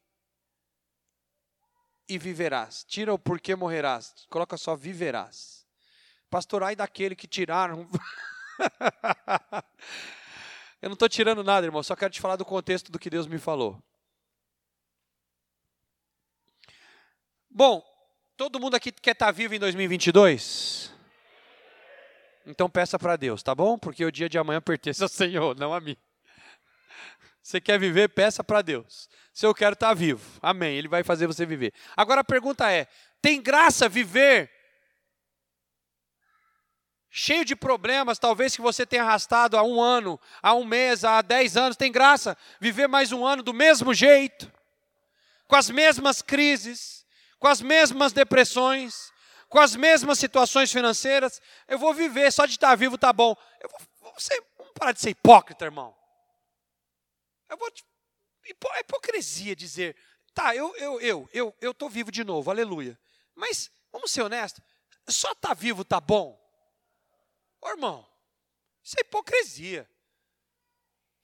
[2.08, 2.84] E viverás.
[2.84, 5.66] Tira o porquê morrerás, coloca só viverás.
[6.30, 7.88] Pastorai daquele que tiraram.
[10.82, 13.26] eu não estou tirando nada, irmão, só quero te falar do contexto do que Deus
[13.26, 13.82] me falou.
[17.50, 17.82] Bom,
[18.36, 20.92] todo mundo aqui quer estar tá vivo em 2022?
[22.46, 23.78] Então peça para Deus, tá bom?
[23.78, 25.96] Porque o dia de amanhã pertence ao Senhor, não a mim.
[27.42, 29.08] Você quer viver, peça para Deus.
[29.36, 30.78] Se eu quero estar tá vivo, amém.
[30.78, 31.74] Ele vai fazer você viver.
[31.94, 32.88] Agora a pergunta é:
[33.20, 34.50] tem graça viver
[37.10, 41.20] cheio de problemas, talvez que você tenha arrastado há um ano, há um mês, há
[41.20, 41.76] dez anos?
[41.76, 44.50] Tem graça viver mais um ano do mesmo jeito,
[45.46, 47.04] com as mesmas crises,
[47.38, 49.12] com as mesmas depressões,
[49.50, 53.36] com as mesmas situações financeiras, eu vou viver, só de estar vivo tá bom.
[53.60, 55.94] Eu vou, você, vamos parar de ser hipócrita, irmão.
[57.50, 57.70] Eu vou
[58.48, 59.96] hipocrisia dizer,
[60.34, 62.98] tá, eu eu eu eu eu tô vivo de novo, aleluia.
[63.34, 64.62] Mas vamos ser honestos,
[65.08, 66.40] só tá vivo tá bom.
[67.60, 68.06] Ô, irmão,
[68.82, 69.88] isso é hipocrisia.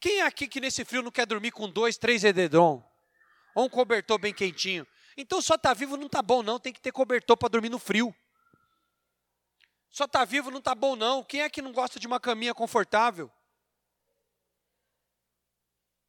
[0.00, 2.82] Quem é aqui que nesse frio não quer dormir com dois, três edredom?
[3.54, 4.86] Ou um cobertor bem quentinho?
[5.16, 6.58] Então só tá vivo não está bom, não.
[6.58, 8.14] Tem que ter cobertor para dormir no frio.
[9.90, 11.22] Só tá vivo não está bom, não.
[11.22, 13.30] Quem é que não gosta de uma caminha confortável?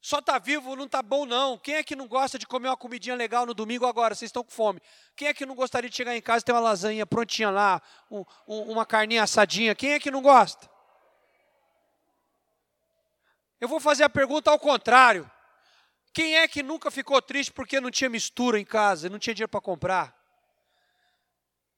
[0.03, 1.57] Só tá vivo não está bom, não.
[1.57, 4.13] Quem é que não gosta de comer uma comidinha legal no domingo agora?
[4.13, 4.81] Vocês estão com fome.
[5.15, 7.81] Quem é que não gostaria de chegar em casa e ter uma lasanha prontinha lá,
[8.11, 9.73] um, um, uma carninha assadinha?
[9.73, 10.69] Quem é que não gosta?
[13.61, 15.31] Eu vou fazer a pergunta ao contrário.
[16.11, 19.47] Quem é que nunca ficou triste porque não tinha mistura em casa, não tinha dinheiro
[19.47, 20.13] para comprar?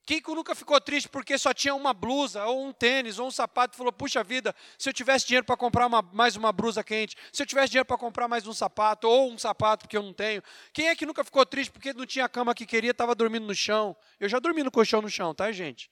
[0.06, 3.76] Quem nunca ficou triste porque só tinha uma blusa, ou um tênis, ou um sapato,
[3.76, 7.18] e falou: puxa vida, se eu tivesse dinheiro para comprar uma, mais uma blusa quente,
[7.34, 10.14] se eu tivesse dinheiro para comprar mais um sapato, ou um sapato porque eu não
[10.14, 10.44] tenho.
[10.72, 13.48] Quem é que nunca ficou triste porque não tinha a cama que queria, estava dormindo
[13.48, 13.98] no chão?
[14.20, 15.90] Eu já dormi no colchão no chão, tá, gente?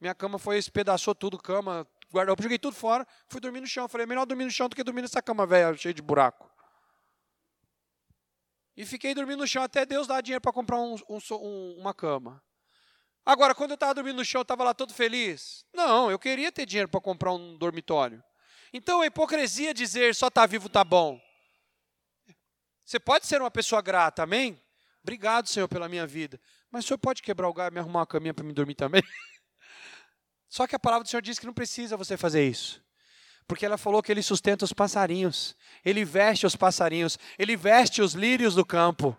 [0.00, 3.86] Minha cama foi, espedaçou tudo, cama, guarda-roupa, joguei tudo fora, fui dormir no chão.
[3.88, 6.50] Falei: melhor dormir no chão do que dormir nessa cama velha, cheia de buraco.
[8.76, 12.42] E fiquei dormindo no chão até Deus dar dinheiro para comprar um, um, uma cama.
[13.24, 15.64] Agora, quando eu estava dormindo no chão, eu estava lá todo feliz?
[15.72, 18.22] Não, eu queria ter dinheiro para comprar um dormitório.
[18.72, 21.20] Então, a hipocrisia dizer só está vivo está bom.
[22.84, 24.60] Você pode ser uma pessoa grata, amém?
[25.02, 26.40] Obrigado, Senhor, pela minha vida.
[26.70, 28.74] Mas o Senhor pode quebrar o galho e me arrumar uma caminha para me dormir
[28.74, 29.02] também?
[30.48, 32.82] Só que a palavra do Senhor diz que não precisa você fazer isso.
[33.46, 38.14] Porque ela falou que ele sustenta os passarinhos, ele veste os passarinhos, ele veste os
[38.14, 39.16] lírios do campo.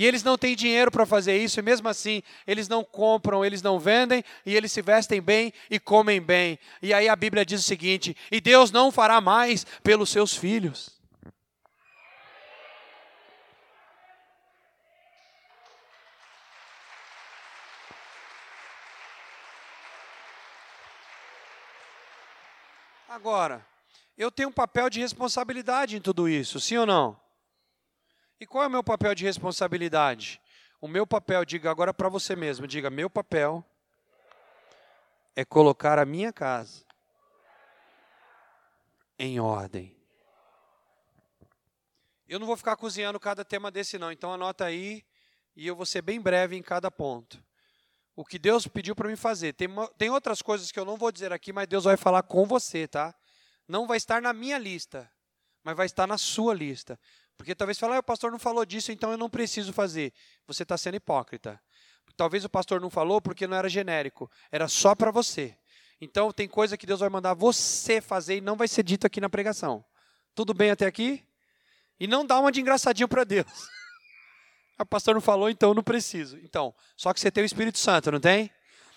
[0.00, 3.60] E eles não têm dinheiro para fazer isso, e mesmo assim, eles não compram, eles
[3.60, 6.58] não vendem, e eles se vestem bem e comem bem.
[6.80, 10.98] E aí a Bíblia diz o seguinte: e Deus não fará mais pelos seus filhos.
[23.06, 23.62] Agora,
[24.16, 27.29] eu tenho um papel de responsabilidade em tudo isso, sim ou não?
[28.40, 30.40] E qual é o meu papel de responsabilidade?
[30.80, 33.64] O meu papel, diga agora para você mesmo, diga: meu papel
[35.36, 36.84] é colocar a minha casa
[39.18, 39.94] em ordem.
[42.26, 45.04] Eu não vou ficar cozinhando cada tema desse não, então anota aí
[45.54, 47.42] e eu vou ser bem breve em cada ponto
[48.20, 49.54] o que Deus pediu para mim fazer.
[49.54, 52.44] Tem, tem outras coisas que eu não vou dizer aqui, mas Deus vai falar com
[52.44, 53.14] você, tá?
[53.66, 55.10] Não vai estar na minha lista,
[55.64, 57.00] mas vai estar na sua lista.
[57.40, 60.12] Porque talvez fale, ah, o pastor não falou disso, então eu não preciso fazer.
[60.46, 61.58] Você está sendo hipócrita.
[62.14, 65.56] Talvez o pastor não falou porque não era genérico, era só para você.
[66.02, 69.22] Então tem coisa que Deus vai mandar você fazer e não vai ser dito aqui
[69.22, 69.82] na pregação.
[70.34, 71.26] Tudo bem até aqui?
[71.98, 73.46] E não dá uma de engraçadinho para Deus.
[74.78, 76.38] O pastor não falou, então eu não preciso.
[76.38, 78.50] Então, só que você tem o Espírito Santo, não tem?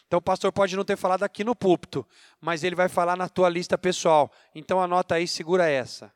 [0.07, 2.05] Então o pastor pode não ter falado aqui no púlpito,
[2.41, 4.29] mas ele vai falar na tua lista pessoal.
[4.53, 6.13] Então anota aí, segura essa.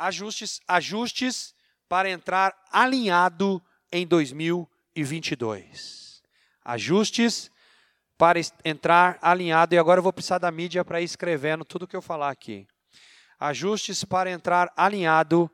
[0.00, 1.54] Ajustes, ajustes
[1.88, 6.22] para entrar alinhado em 2022.
[6.64, 7.50] Ajustes
[8.16, 9.74] para entrar alinhado.
[9.74, 12.66] E agora eu vou precisar da mídia para ir escrevendo tudo que eu falar aqui.
[13.38, 15.48] Ajustes para entrar alinhado,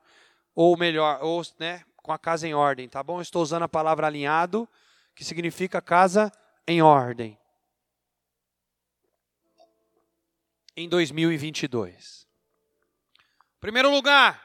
[0.55, 3.19] ou melhor, ou, né, com a casa em ordem, tá bom?
[3.19, 4.69] Eu estou usando a palavra alinhado,
[5.15, 6.33] que significa casa
[6.67, 7.39] em ordem
[10.77, 12.26] em 2022.
[13.67, 14.41] Primeiro lugar,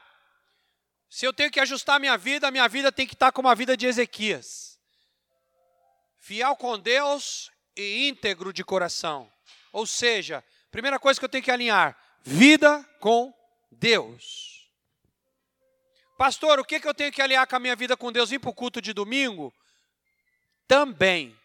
[1.08, 3.76] se eu tenho que ajustar minha vida, minha vida tem que estar como a vida
[3.76, 4.80] de Ezequias.
[6.18, 9.32] Fiel com Deus e íntegro de coração.
[9.72, 10.42] Ou seja,
[10.72, 13.32] primeira coisa que eu tenho que alinhar: vida com
[13.70, 14.68] Deus.
[16.18, 18.30] Pastor, o que, que eu tenho que alinhar com a minha vida com Deus?
[18.30, 19.54] Vir para o culto de domingo?
[20.66, 21.38] Também.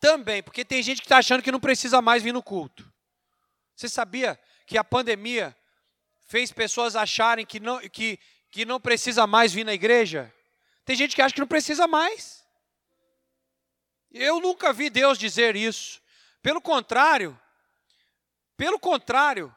[0.00, 2.92] Também, porque tem gente que está achando que não precisa mais vir no culto.
[3.76, 4.36] Você sabia
[4.66, 5.56] que a pandemia
[6.26, 8.18] fez pessoas acharem que não, que,
[8.50, 10.32] que não precisa mais vir na igreja?
[10.84, 12.44] Tem gente que acha que não precisa mais.
[14.10, 16.00] Eu nunca vi Deus dizer isso.
[16.42, 17.38] Pelo contrário,
[18.56, 19.54] pelo contrário,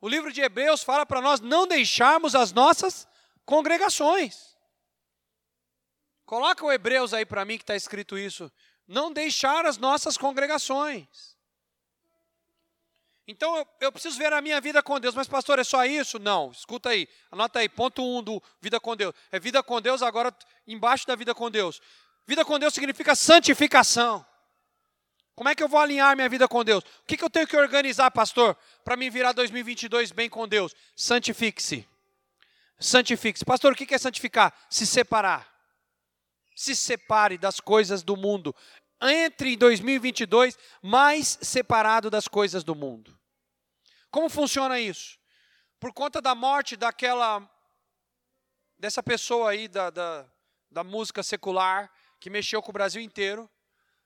[0.00, 3.08] o livro de Hebreus fala para nós não deixarmos as nossas
[3.44, 4.56] congregações.
[6.24, 8.52] Coloca o Hebreus aí para mim que está escrito isso.
[8.86, 11.35] Não deixar as nossas congregações.
[13.28, 15.14] Então eu, eu, preciso ver a minha vida com Deus.
[15.14, 16.18] Mas, pastor, é só isso?
[16.18, 19.12] Não, escuta aí, anota aí, ponto um do vida com Deus.
[19.32, 20.32] É vida com Deus agora
[20.66, 21.80] embaixo da vida com Deus.
[22.26, 24.24] Vida com Deus significa santificação.
[25.34, 26.82] Como é que eu vou alinhar minha vida com Deus?
[26.82, 30.74] O que, que eu tenho que organizar, pastor, para me virar 2022 bem com Deus?
[30.96, 31.86] Santifique-se.
[32.78, 33.44] Santifique-se.
[33.44, 34.52] Pastor, o que é santificar?
[34.70, 35.46] Se separar.
[36.54, 38.54] Se separe das coisas do mundo.
[39.00, 43.18] Entre em 2022 mais separado das coisas do mundo.
[44.10, 45.18] Como funciona isso?
[45.78, 47.48] Por conta da morte daquela
[48.78, 50.26] dessa pessoa aí da, da,
[50.70, 53.48] da música secular que mexeu com o Brasil inteiro.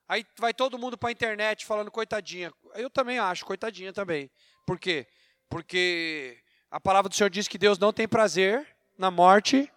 [0.09, 2.53] Aí vai todo mundo para a internet falando coitadinha.
[2.75, 4.29] Eu também acho, coitadinha também.
[4.67, 5.07] Por quê?
[5.49, 8.67] Porque a palavra do Senhor diz que Deus não tem prazer
[8.99, 9.71] na morte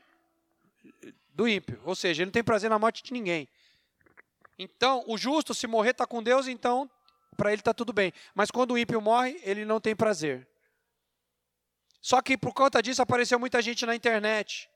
[1.29, 1.79] do ímpio.
[1.85, 3.47] Ou seja, ele não tem prazer na morte de ninguém.
[4.63, 6.89] Então, o justo, se morrer, está com Deus, então
[7.33, 8.13] para ele está tudo bem.
[8.33, 10.47] Mas quando o ímpio morre, ele não tem prazer.
[12.01, 14.69] Só que por conta disso apareceu muita gente na internet.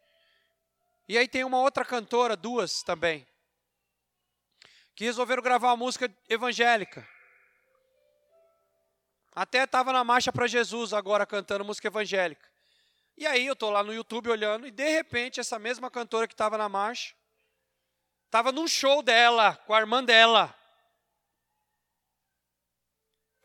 [1.08, 3.26] E aí tem uma outra cantora, duas também,
[4.96, 7.08] que resolveram gravar uma música evangélica.
[9.34, 12.50] Até estava na marcha para Jesus agora cantando música evangélica.
[13.16, 16.34] E aí eu estou lá no YouTube olhando e de repente essa mesma cantora que
[16.34, 17.16] estava na marcha
[18.28, 20.58] estava num show dela com a irmã dela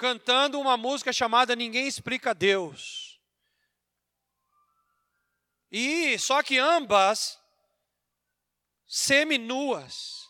[0.03, 3.20] cantando uma música chamada Ninguém Explica Deus.
[5.70, 7.41] E só que ambas
[8.85, 10.28] seminuas.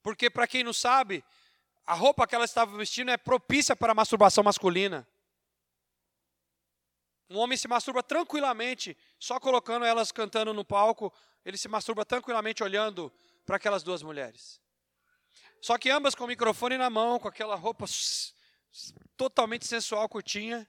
[0.00, 1.24] Porque para quem não sabe,
[1.84, 5.04] a roupa que ela estava vestindo é propícia para a masturbação masculina.
[7.34, 11.12] Um homem se masturba tranquilamente, só colocando elas cantando no palco,
[11.44, 13.12] ele se masturba tranquilamente olhando
[13.44, 14.60] para aquelas duas mulheres.
[15.60, 17.86] Só que ambas com o microfone na mão, com aquela roupa
[19.16, 20.64] totalmente sensual, curtinha.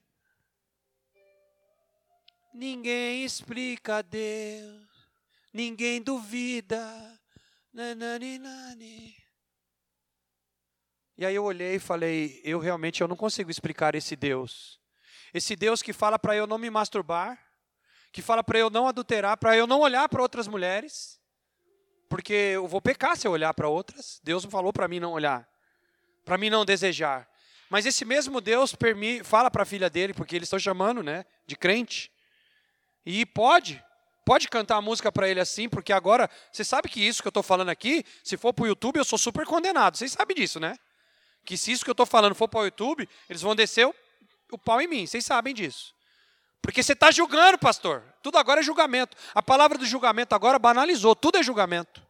[2.51, 4.87] Ninguém explica a Deus,
[5.53, 7.21] ninguém duvida.
[11.15, 14.83] E aí eu olhei e falei, eu realmente eu não consigo explicar esse Deus.
[15.35, 17.37] Esse Deus que fala para eu não me masturbar,
[18.13, 21.19] que fala para eu não adulterar, para eu não olhar para outras mulheres,
[22.07, 24.21] porque eu vou pecar se eu olhar para outras.
[24.23, 25.45] Deus falou para mim não olhar,
[26.23, 27.29] para mim não desejar.
[27.69, 28.73] Mas esse mesmo Deus
[29.25, 32.09] fala para a filha dele, porque eles estão chamando, né, de crente.
[33.05, 33.83] E pode,
[34.23, 37.31] pode cantar a música para ele assim, porque agora, você sabe que isso que eu
[37.31, 39.97] estou falando aqui, se for para o YouTube, eu sou super condenado.
[39.97, 40.77] Vocês sabem disso, né?
[41.43, 43.85] Que se isso que eu estou falando for para o YouTube, eles vão descer
[44.51, 45.05] o, pau em mim.
[45.05, 45.93] Vocês sabem disso.
[46.61, 48.03] Porque você está julgando, pastor.
[48.21, 49.15] Tudo agora é julgamento.
[49.33, 51.15] A palavra do julgamento agora banalizou.
[51.15, 52.01] Tudo é julgamento.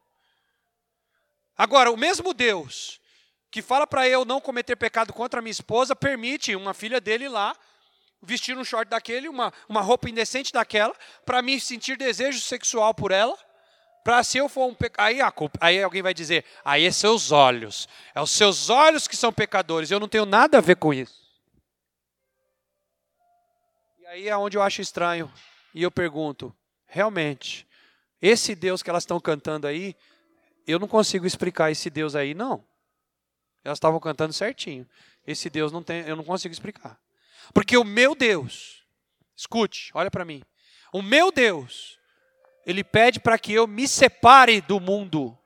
[1.58, 3.00] Agora, o mesmo Deus
[3.56, 7.56] que fala para eu não cometer pecado contra minha esposa, permite uma filha dele lá
[8.22, 10.94] vestir um short daquele, uma, uma roupa indecente daquela,
[11.26, 13.38] para me sentir desejo sexual por ela,
[14.04, 15.06] para se eu for um pecador.
[15.06, 15.22] Aí,
[15.62, 19.90] aí alguém vai dizer, aí é seus olhos, é os seus olhos que são pecadores,
[19.90, 21.25] eu não tenho nada a ver com isso.
[24.16, 25.30] Aí é onde eu acho estranho.
[25.74, 26.56] E eu pergunto:
[26.88, 27.68] realmente,
[28.22, 29.94] esse Deus que elas estão cantando aí,
[30.66, 32.66] eu não consigo explicar esse Deus aí, não.
[33.62, 34.88] Elas estavam cantando certinho.
[35.28, 36.98] Esse Deus não tem, eu não consigo explicar.
[37.54, 38.86] Porque o meu Deus,
[39.36, 40.42] escute, olha para mim.
[40.94, 42.00] O meu Deus,
[42.66, 45.38] ele pede para que eu me separe do mundo.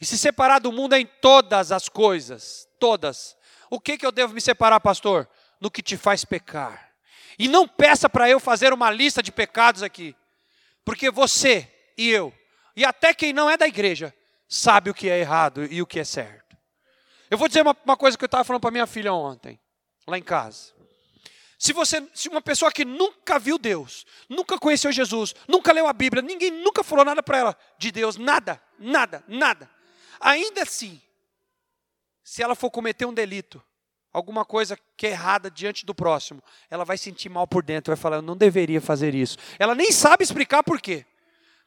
[0.00, 3.36] E se separar do mundo é em todas as coisas, todas.
[3.68, 5.28] O que que eu devo me separar, pastor?
[5.60, 6.92] No que te faz pecar.
[7.38, 10.14] E não peça para eu fazer uma lista de pecados aqui,
[10.84, 12.32] porque você e eu,
[12.76, 14.14] e até quem não é da igreja,
[14.48, 16.56] sabe o que é errado e o que é certo.
[17.30, 19.60] Eu vou dizer uma, uma coisa que eu estava falando para minha filha ontem,
[20.06, 20.72] lá em casa.
[21.58, 25.92] Se você, se uma pessoa que nunca viu Deus, nunca conheceu Jesus, nunca leu a
[25.92, 29.68] Bíblia, ninguém nunca falou nada para ela de Deus, nada, nada, nada.
[30.20, 31.02] Ainda assim,
[32.22, 33.62] se ela for cometer um delito,
[34.18, 37.96] alguma coisa que é errada diante do próximo, ela vai sentir mal por dentro, vai
[37.96, 39.38] falar, eu não deveria fazer isso.
[39.58, 41.06] Ela nem sabe explicar por quê.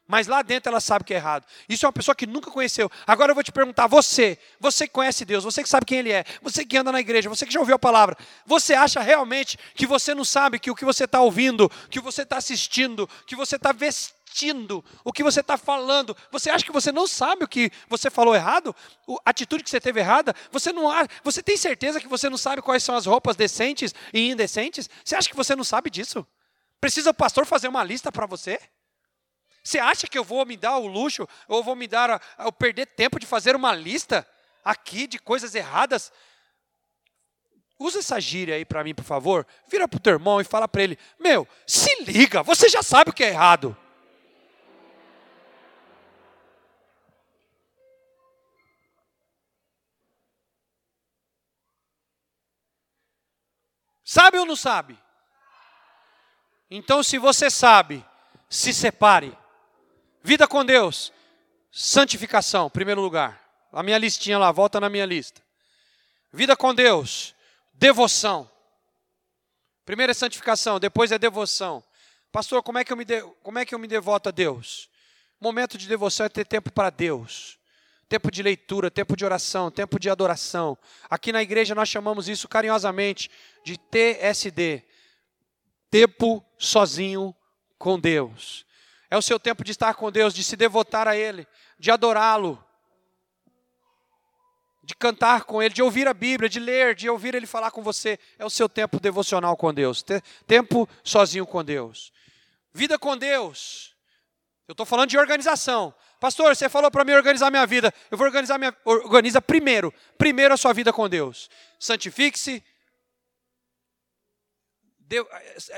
[0.08, 1.45] Mas lá dentro ela sabe que é errado.
[1.70, 2.91] Isso é uma pessoa que nunca conheceu.
[3.08, 6.12] Agora eu vou te perguntar, você, você que conhece Deus, você que sabe quem Ele
[6.12, 9.58] é, você que anda na igreja, você que já ouviu a palavra, você acha realmente
[9.74, 13.38] que você não sabe que o que você está ouvindo, que você está assistindo, que
[13.38, 14.21] você está vestindo,
[15.04, 18.34] o que você está falando, você acha que você não sabe o que você falou
[18.34, 18.76] errado?
[19.26, 20.34] A atitude que você teve errada?
[20.52, 20.90] Você não
[21.24, 24.90] você tem certeza que você não sabe quais são as roupas decentes e indecentes?
[25.04, 26.26] Você acha que você não sabe disso?
[26.80, 28.60] Precisa o pastor fazer uma lista para você?
[29.64, 32.88] Você acha que eu vou me dar o luxo, ou vou me dar, o perder
[32.88, 34.28] tempo de fazer uma lista
[34.64, 36.12] aqui de coisas erradas?
[37.78, 39.46] Usa essa gíria aí para mim, por favor.
[39.68, 43.10] Vira para o teu irmão e fala para ele: Meu, se liga, você já sabe
[43.10, 43.78] o que é errado.
[54.12, 54.99] Sabe ou não sabe?
[56.70, 58.05] Então, se você sabe,
[58.49, 59.38] se separe.
[60.22, 61.14] Vida com Deus,
[61.72, 63.41] santificação, primeiro lugar.
[63.72, 65.41] A minha listinha lá, volta na minha lista.
[66.34, 67.34] Vida com Deus,
[67.72, 68.51] devoção.
[69.86, 71.82] Primeiro é santificação, depois é devoção.
[72.34, 74.89] Pastor, como é que eu me, de, como é que eu me devoto a Deus?
[75.39, 77.57] Momento de devoção é ter tempo para Deus.
[78.12, 80.78] Tempo de leitura, tempo de oração, tempo de adoração.
[81.09, 83.32] Aqui na igreja nós chamamos isso carinhosamente
[83.64, 84.84] de TSD.
[85.89, 87.34] Tempo sozinho
[87.78, 88.66] com Deus.
[89.09, 91.47] É o seu tempo de estar com Deus, de se devotar a Ele,
[91.80, 92.62] de adorá-lo,
[94.84, 97.82] de cantar com Ele, de ouvir a Bíblia, de ler, de ouvir Ele falar com
[97.82, 98.20] você.
[98.38, 100.03] É o seu tempo devocional com Deus,
[100.45, 102.12] tempo sozinho com Deus.
[102.74, 103.95] Vida com Deus.
[104.68, 105.93] Eu estou falando de organização.
[106.22, 107.92] Pastor, você falou para mim organizar minha vida.
[108.12, 108.72] Eu vou organizar minha.
[108.86, 109.92] Organiza primeiro.
[110.20, 111.50] Primeiro a sua vida com Deus.
[111.80, 112.64] Santifique-se,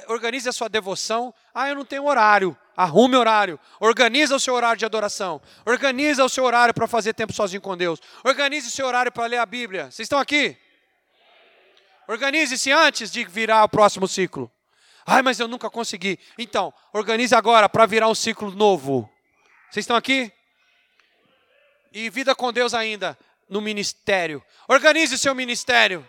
[0.09, 1.33] organize a sua devoção.
[1.53, 2.57] Ah, eu não tenho horário.
[2.75, 3.57] Arrume horário.
[3.79, 5.41] Organiza o seu horário de adoração.
[5.65, 8.01] Organiza o seu horário para fazer tempo sozinho com Deus.
[8.21, 9.85] Organize o seu horário para ler a Bíblia.
[9.85, 10.57] Vocês estão aqui?
[12.05, 14.51] Organize-se antes de virar o próximo ciclo.
[15.05, 16.19] Ai, mas eu nunca consegui.
[16.37, 19.09] Então, organize agora para virar um ciclo novo.
[19.73, 20.31] Vocês estão aqui?
[21.91, 23.17] E vida com Deus ainda
[23.49, 24.45] no ministério.
[24.67, 26.07] Organize o seu ministério.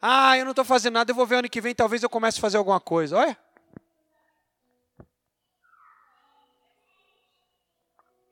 [0.00, 2.38] Ah, eu não estou fazendo nada, eu vou ver ano que vem, talvez eu comece
[2.38, 3.16] a fazer alguma coisa.
[3.16, 3.36] Olha.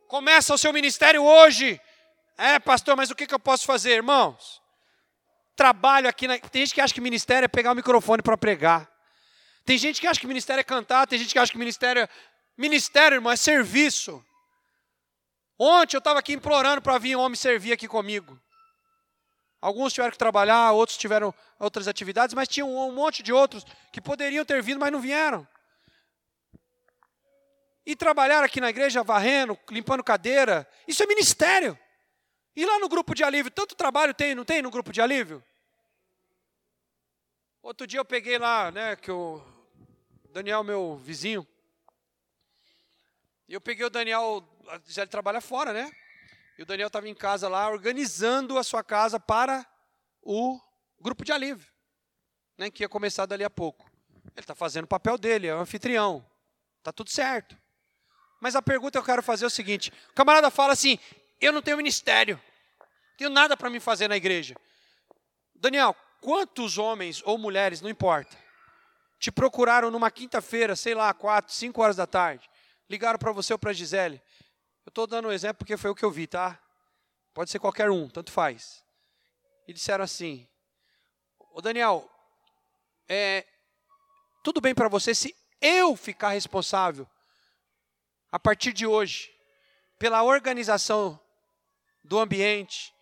[0.06, 1.80] Começa o seu ministério hoje.
[2.38, 4.62] É, pastor, mas o que, que eu posso fazer, irmãos?
[5.56, 6.28] Trabalho aqui.
[6.28, 6.38] Na...
[6.38, 8.88] Tem gente que acha que ministério é pegar o microfone para pregar.
[9.64, 11.08] Tem gente que acha que ministério é cantar.
[11.08, 12.08] Tem gente que acha que ministério é.
[12.56, 14.24] Ministério, irmão, é serviço.
[15.62, 18.40] Ontem eu estava aqui implorando para vir um homem servir aqui comigo.
[19.60, 24.00] Alguns tiveram que trabalhar, outros tiveram outras atividades, mas tinha um monte de outros que
[24.00, 25.46] poderiam ter vindo, mas não vieram.
[27.84, 31.78] E trabalhar aqui na igreja varrendo, limpando cadeira, isso é ministério.
[32.56, 35.44] E lá no grupo de alívio, tanto trabalho tem, não tem no grupo de alívio?
[37.62, 39.44] Outro dia eu peguei lá, né, que o
[40.30, 41.46] Daniel, meu vizinho,
[43.46, 44.42] eu peguei o Daniel,
[44.86, 45.90] já ele trabalha fora, né?
[46.58, 49.66] E o Daniel estava em casa lá, organizando a sua casa para
[50.22, 50.60] o
[51.00, 51.66] grupo de alívio,
[52.58, 53.90] né, que ia começar dali a pouco.
[54.36, 56.24] Ele está fazendo o papel dele, é o anfitrião.
[56.78, 57.56] Está tudo certo.
[58.40, 60.98] Mas a pergunta que eu quero fazer é o seguinte: o camarada fala assim,
[61.40, 62.40] eu não tenho ministério,
[63.16, 64.54] tenho nada para me fazer na igreja.
[65.54, 68.36] Daniel, quantos homens ou mulheres, não importa,
[69.18, 72.48] te procuraram numa quinta-feira, sei lá, quatro, cinco horas da tarde,
[72.88, 74.22] ligaram para você ou para a Gisele,
[74.84, 76.60] eu estou dando um exemplo porque foi o que eu vi, tá?
[77.32, 78.84] Pode ser qualquer um, tanto faz.
[79.66, 80.48] E disseram assim:
[81.52, 82.10] Ô Daniel,
[83.08, 83.46] é,
[84.42, 87.08] tudo bem para você se eu ficar responsável,
[88.32, 89.30] a partir de hoje,
[89.98, 91.20] pela organização
[92.02, 92.94] do ambiente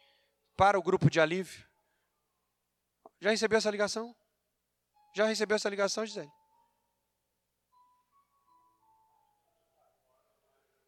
[0.56, 1.66] para o grupo de alívio?
[3.20, 4.14] Já recebeu essa ligação?
[5.14, 6.30] Já recebeu essa ligação, Gisele?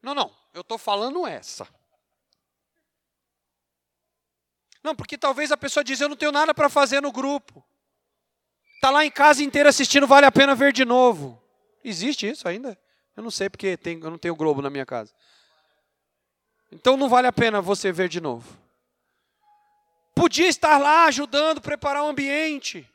[0.03, 1.69] Não, não, eu estou falando essa.
[4.83, 7.65] Não, porque talvez a pessoa diz, eu não tenho nada para fazer no grupo.
[8.77, 11.43] Está lá em casa inteira assistindo, vale a pena ver de novo.
[11.85, 12.79] Existe isso ainda?
[13.17, 15.15] Eu não sei porque tem, eu não tenho Globo na minha casa.
[16.73, 18.59] Então não vale a pena você ver de novo.
[20.15, 22.89] Podia estar lá ajudando, preparar o ambiente.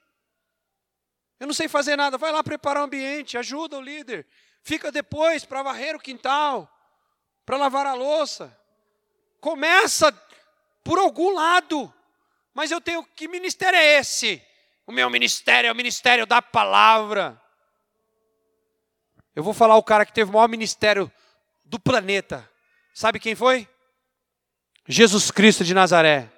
[1.40, 4.26] Eu não sei fazer nada, vai lá preparar o ambiente, ajuda o líder.
[4.64, 6.75] Fica depois para varrer o quintal,
[7.46, 8.58] para lavar a louça.
[9.40, 10.12] Começa
[10.84, 11.94] por algum lado.
[12.54, 14.42] Mas eu tenho que ministério é esse?
[14.88, 17.42] O meu ministério é o ministério da palavra.
[19.36, 21.12] Eu vou falar o cara que teve o maior ministério
[21.64, 22.50] do planeta.
[22.94, 23.68] Sabe quem foi?
[24.88, 26.32] Jesus Cristo de Nazaré.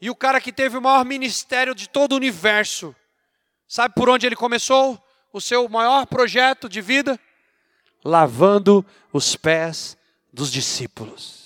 [0.00, 2.94] E o cara que teve o maior ministério de todo o universo.
[3.66, 7.18] Sabe por onde ele começou o seu maior projeto de vida?
[8.04, 9.96] Lavando os pés
[10.32, 11.40] dos discípulos.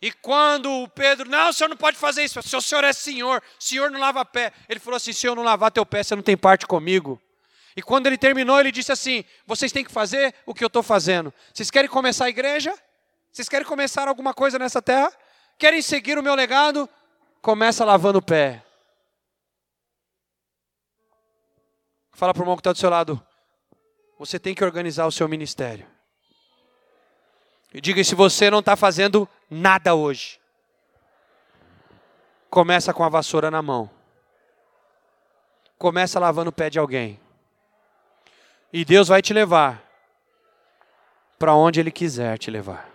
[0.00, 2.92] E quando o Pedro, não, o senhor não pode fazer isso, se o senhor é
[2.92, 4.52] senhor, o senhor não lava pé.
[4.68, 7.20] Ele falou assim: se eu não lavar teu pé, você não tem parte comigo.
[7.76, 10.82] E quando ele terminou, ele disse assim: vocês têm que fazer o que eu estou
[10.82, 11.34] fazendo.
[11.52, 12.72] Vocês querem começar a igreja?
[13.32, 15.12] Vocês querem começar alguma coisa nessa terra?
[15.58, 16.88] Querem seguir o meu legado?
[17.42, 18.64] Começa lavando o pé.
[22.12, 23.24] Fala para o irmão que está do seu lado.
[24.18, 25.86] Você tem que organizar o seu ministério.
[27.72, 30.40] E diga se você não está fazendo nada hoje.
[32.50, 33.88] Começa com a vassoura na mão.
[35.78, 37.20] Começa lavando o pé de alguém.
[38.72, 39.84] E Deus vai te levar
[41.38, 42.90] para onde Ele quiser te levar.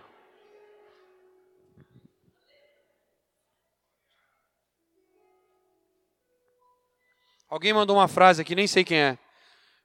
[7.48, 9.18] Alguém mandou uma frase aqui, nem sei quem é.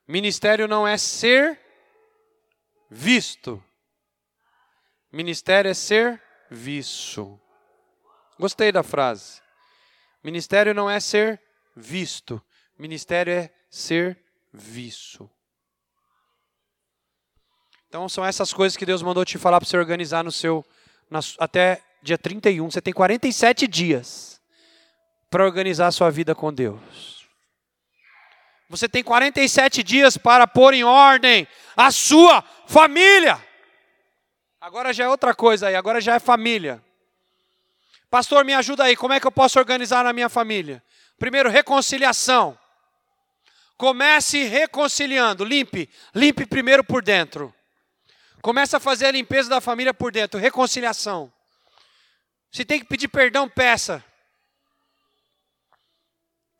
[0.09, 1.61] Ministério não é ser
[2.89, 3.63] visto.
[5.11, 7.39] Ministério é ser visto.
[8.39, 9.39] Gostei da frase.
[10.23, 11.39] Ministério não é ser
[11.75, 12.41] visto.
[12.75, 14.19] Ministério é ser
[14.51, 15.29] visto.
[17.87, 20.65] Então são essas coisas que Deus mandou te falar para você organizar no seu
[21.07, 22.71] na, até dia 31.
[22.71, 24.41] Você tem 47 dias
[25.29, 27.18] para organizar a sua vida com Deus.
[28.69, 33.43] Você tem 47 dias para pôr em ordem a sua família.
[34.61, 36.83] Agora já é outra coisa aí, agora já é família.
[38.11, 40.83] Pastor, me ajuda aí, como é que eu posso organizar na minha família?
[41.17, 42.57] Primeiro, reconciliação.
[43.75, 47.53] Comece reconciliando, limpe, limpe primeiro por dentro.
[48.41, 51.31] Comece a fazer a limpeza da família por dentro, reconciliação.
[52.51, 54.03] Se tem que pedir perdão, peça.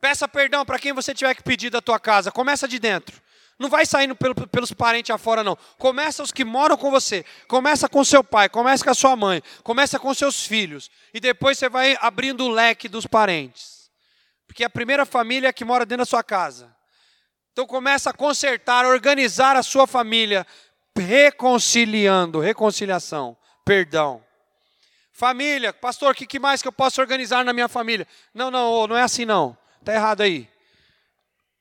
[0.00, 2.32] Peça perdão para quem você tiver que pedir da tua casa.
[2.32, 3.20] Começa de dentro.
[3.58, 5.54] Não vai saindo pelo, pelos parentes afora, não.
[5.76, 7.22] Começa os que moram com você.
[7.46, 10.90] Começa com seu pai, começa com a sua mãe, começa com seus filhos.
[11.12, 13.90] E depois você vai abrindo o leque dos parentes.
[14.46, 16.74] Porque é a primeira família que mora dentro da sua casa.
[17.52, 20.46] Então começa a consertar, a organizar a sua família,
[20.96, 24.24] reconciliando, reconciliação, perdão.
[25.12, 28.08] Família, pastor, o que mais que eu posso organizar na minha família?
[28.32, 29.54] Não, não, não é assim não.
[29.80, 30.48] Está errado aí.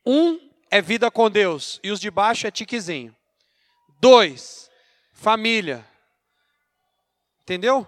[0.05, 3.15] Um é vida com Deus e os de baixo é tiquezinho.
[3.99, 4.69] Dois,
[5.13, 5.85] família.
[7.41, 7.87] Entendeu?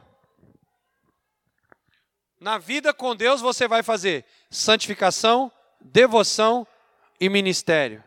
[2.40, 6.66] Na vida com Deus você vai fazer santificação, devoção
[7.20, 8.04] e ministério.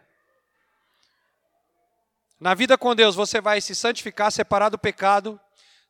[2.41, 5.41] Na vida com Deus você vai se santificar, separar do pecado,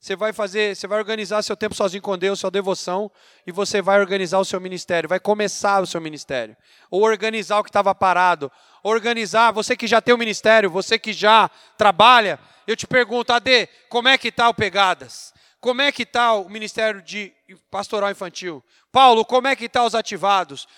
[0.05, 3.11] você vai fazer, você vai organizar seu tempo sozinho com Deus, sua devoção,
[3.47, 6.55] e você vai organizar o seu ministério, vai começar o seu ministério,
[6.91, 8.53] ou organizar o que estava parado,
[8.83, 13.67] organizar, você que já tem o ministério, você que já trabalha, eu te pergunto, Ade,
[13.89, 15.33] como é que está o Pegadas?
[15.59, 17.33] Como é que está o ministério de
[17.71, 18.63] pastoral infantil?
[18.93, 20.69] Paulo, como é que está os ativados?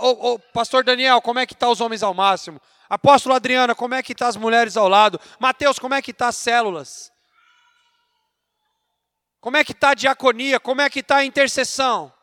[0.00, 2.60] O, o, pastor Daniel, como é que está os homens ao máximo?
[2.88, 5.20] Apóstolo Adriana, como é que está as mulheres ao lado?
[5.40, 7.11] Mateus, como é que está as células?
[9.42, 10.60] Como é que está a diaconia?
[10.60, 12.14] Como é que está a intercessão?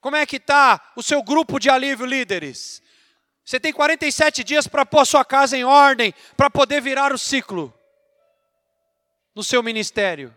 [0.00, 2.82] Como é que está o seu grupo de alívio, líderes?
[3.44, 7.78] Você tem 47 dias para pôr sua casa em ordem, para poder virar o ciclo
[9.34, 10.34] no seu ministério.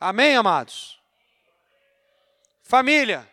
[0.00, 0.98] Amém, amados?
[2.62, 3.30] Família.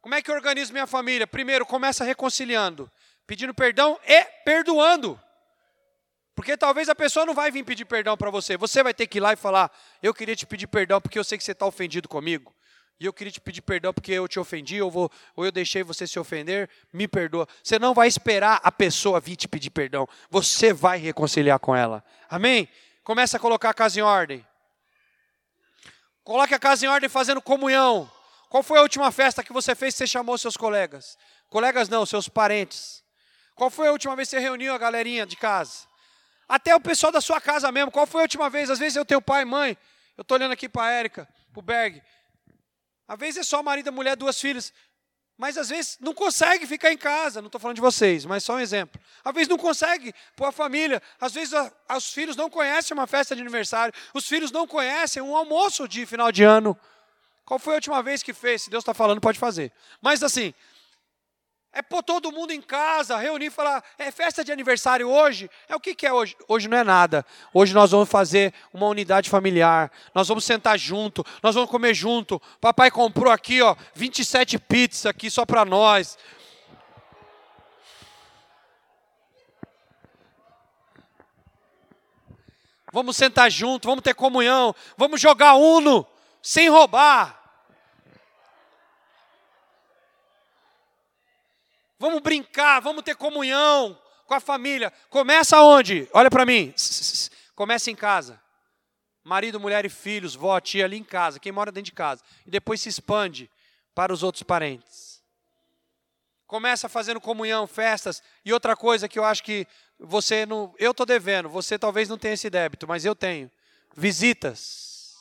[0.00, 1.24] Como é que eu organizo minha família?
[1.24, 2.90] Primeiro, começa reconciliando,
[3.28, 5.22] pedindo perdão e perdoando.
[6.34, 8.56] Porque talvez a pessoa não vai vir pedir perdão para você.
[8.56, 9.70] Você vai ter que ir lá e falar:
[10.02, 12.54] Eu queria te pedir perdão porque eu sei que você está ofendido comigo.
[12.98, 15.82] E eu queria te pedir perdão porque eu te ofendi, ou, vou, ou eu deixei
[15.82, 17.46] você se ofender, me perdoa.
[17.62, 20.08] Você não vai esperar a pessoa vir te pedir perdão.
[20.30, 22.04] Você vai reconciliar com ela.
[22.30, 22.68] Amém?
[23.02, 24.46] Começa a colocar a casa em ordem.
[26.22, 28.10] Coloque a casa em ordem fazendo comunhão.
[28.48, 31.18] Qual foi a última festa que você fez que você chamou seus colegas?
[31.50, 33.02] Colegas não, seus parentes.
[33.56, 35.86] Qual foi a última vez que você reuniu a galerinha de casa?
[36.48, 37.90] Até o pessoal da sua casa mesmo.
[37.90, 38.70] Qual foi a última vez?
[38.70, 39.76] Às vezes eu tenho pai e mãe.
[40.16, 42.02] Eu estou olhando aqui para a Érica, para o Berg.
[43.08, 44.72] Às vezes é só marido mulher, duas filhas.
[45.36, 47.40] Mas às vezes não consegue ficar em casa.
[47.40, 49.00] Não estou falando de vocês, mas só um exemplo.
[49.24, 51.02] Às vezes não consegue pôr a família.
[51.20, 53.92] Às vezes a, os filhos não conhecem uma festa de aniversário.
[54.12, 56.78] Os filhos não conhecem um almoço de final de ano.
[57.44, 58.62] Qual foi a última vez que fez?
[58.62, 59.72] Se Deus está falando, pode fazer.
[60.00, 60.54] Mas assim,
[61.74, 65.50] é pôr todo mundo em casa, reunir e falar, é festa de aniversário hoje?
[65.68, 66.36] É o que, que é hoje?
[66.46, 67.26] Hoje não é nada.
[67.52, 69.90] Hoje nós vamos fazer uma unidade familiar.
[70.14, 72.40] Nós vamos sentar junto, nós vamos comer junto.
[72.60, 76.16] Papai comprou aqui, ó, 27 pizzas aqui só para nós.
[82.92, 86.06] Vamos sentar junto, vamos ter comunhão, vamos jogar uno
[86.40, 87.43] sem roubar.
[92.04, 94.92] Vamos brincar, vamos ter comunhão com a família.
[95.08, 96.06] Começa onde?
[96.12, 96.74] Olha para mim.
[97.54, 98.38] Começa em casa.
[99.24, 102.22] Marido, mulher e filhos, vó, tia ali em casa, quem mora dentro de casa.
[102.44, 103.50] E depois se expande
[103.94, 105.22] para os outros parentes.
[106.46, 108.22] Começa fazendo comunhão, festas.
[108.44, 109.66] E outra coisa que eu acho que
[109.98, 110.74] você não.
[110.78, 113.50] Eu estou devendo, você talvez não tenha esse débito, mas eu tenho.
[113.96, 115.16] Visitas.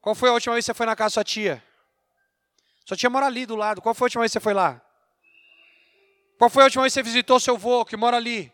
[0.00, 1.62] Qual foi a última vez que você foi na casa da sua tia?
[2.84, 3.80] Sua tia mora ali do lado.
[3.80, 4.80] Qual foi a última vez que você foi lá?
[6.38, 8.52] Qual foi a última vez que você visitou seu avô, que mora ali?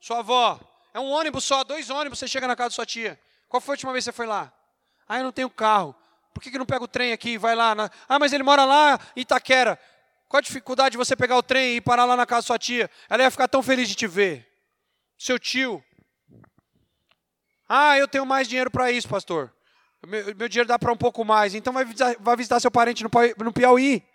[0.00, 0.58] Sua avó.
[0.94, 3.20] É um ônibus só, dois ônibus, você chega na casa da sua tia.
[3.48, 4.52] Qual foi a última vez que você foi lá?
[5.08, 5.94] Ah, eu não tenho carro.
[6.32, 7.74] Por que, que não pega o trem aqui e vai lá?
[7.74, 7.90] Na...
[8.08, 9.78] Ah, mas ele mora lá em Itaquera.
[10.28, 12.58] Qual a dificuldade de você pegar o trem e parar lá na casa da sua
[12.58, 12.90] tia?
[13.08, 14.46] Ela ia ficar tão feliz de te ver.
[15.16, 15.82] Seu tio.
[17.68, 19.55] Ah, eu tenho mais dinheiro para isso, pastor.
[20.06, 21.54] Meu, meu dinheiro dá para um pouco mais.
[21.54, 23.10] Então vai visitar, vai visitar seu parente no,
[23.44, 24.06] no Piauí.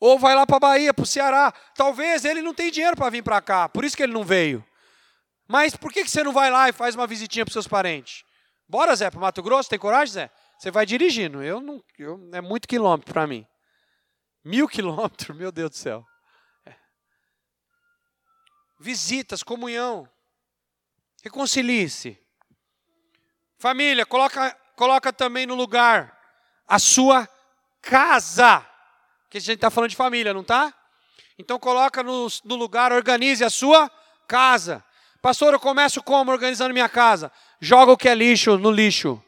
[0.00, 1.52] Ou vai lá para a Bahia, para o Ceará.
[1.74, 4.64] Talvez ele não tenha dinheiro para vir para cá, por isso que ele não veio.
[5.46, 8.24] Mas por que, que você não vai lá e faz uma visitinha para seus parentes?
[8.68, 9.68] Bora, Zé, para Mato Grosso?
[9.68, 10.30] Tem coragem, Zé?
[10.58, 11.42] Você vai dirigindo.
[11.42, 13.46] Eu não, eu, é muito quilômetro para mim.
[14.44, 16.04] Mil quilômetros, meu Deus do céu.
[16.66, 16.74] É.
[18.80, 20.08] Visitas, comunhão.
[21.22, 22.18] Reconcilie-se.
[23.60, 26.18] Família, coloca, coloca também no lugar
[26.66, 27.28] a sua
[27.82, 28.66] casa.
[29.28, 30.72] Que a gente está falando de família, não está?
[31.38, 33.90] Então coloca no, no lugar, organize a sua
[34.26, 34.82] casa.
[35.20, 37.30] Pastor, eu começo como organizando minha casa?
[37.60, 39.22] Joga o que é lixo no lixo.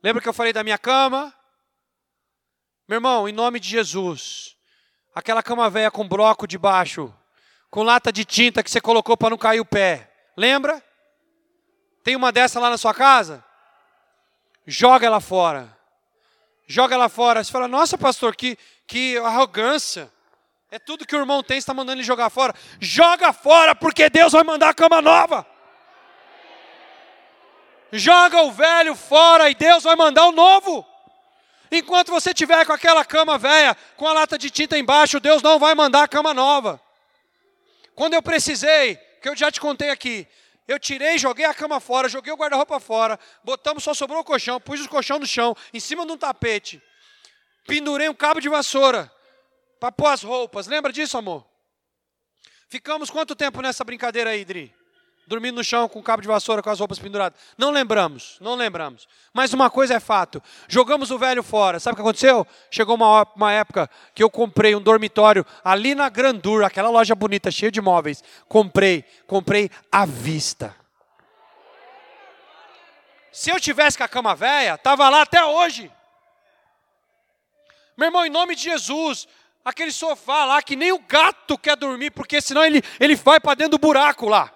[0.00, 1.34] Lembra que eu falei da minha cama?
[2.86, 4.54] Meu irmão, em nome de Jesus,
[5.12, 7.12] aquela cama velha com bloco debaixo,
[7.68, 10.08] com lata de tinta que você colocou para não cair o pé.
[10.36, 10.80] Lembra?
[12.02, 13.44] Tem uma dessa lá na sua casa?
[14.66, 15.76] Joga ela fora.
[16.66, 17.42] Joga ela fora.
[17.42, 20.10] Você fala, nossa, pastor, que, que arrogância.
[20.70, 22.54] É tudo que o irmão tem, está mandando ele jogar fora.
[22.78, 25.44] Joga fora, porque Deus vai mandar a cama nova.
[27.92, 30.86] Joga o velho fora e Deus vai mandar o novo.
[31.72, 35.58] Enquanto você tiver com aquela cama velha, com a lata de tinta embaixo, Deus não
[35.58, 36.80] vai mandar a cama nova.
[37.94, 40.26] Quando eu precisei, que eu já te contei aqui,
[40.70, 44.60] eu tirei, joguei a cama fora, joguei o guarda-roupa fora, botamos, só sobrou o colchão,
[44.60, 46.80] pus o colchão no chão, em cima de um tapete.
[47.66, 49.12] Pendurei um cabo de vassoura
[49.80, 50.68] para pôr as roupas.
[50.68, 51.44] Lembra disso, amor?
[52.68, 54.72] Ficamos quanto tempo nessa brincadeira aí, Dri?
[55.30, 57.38] Dormindo no chão com cabo de vassoura com as roupas penduradas.
[57.56, 59.08] Não lembramos, não lembramos.
[59.32, 61.78] Mas uma coisa é fato: jogamos o velho fora.
[61.78, 62.44] Sabe o que aconteceu?
[62.68, 67.48] Chegou uma, uma época que eu comprei um dormitório ali na Grandur, aquela loja bonita,
[67.48, 68.24] cheia de móveis.
[68.48, 70.74] Comprei, comprei à vista.
[73.32, 75.90] Se eu tivesse com a cama velha, estava lá até hoje.
[77.96, 79.28] Meu irmão, em nome de Jesus,
[79.64, 83.54] aquele sofá lá que nem o gato quer dormir, porque senão ele, ele vai para
[83.54, 84.52] dentro do buraco lá.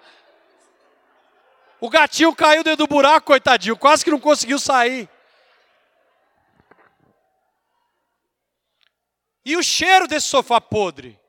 [1.85, 5.07] O gatinho caiu dentro do buraco, coitadinho, quase que não conseguiu sair.
[9.45, 11.19] E o cheiro desse sofá podre?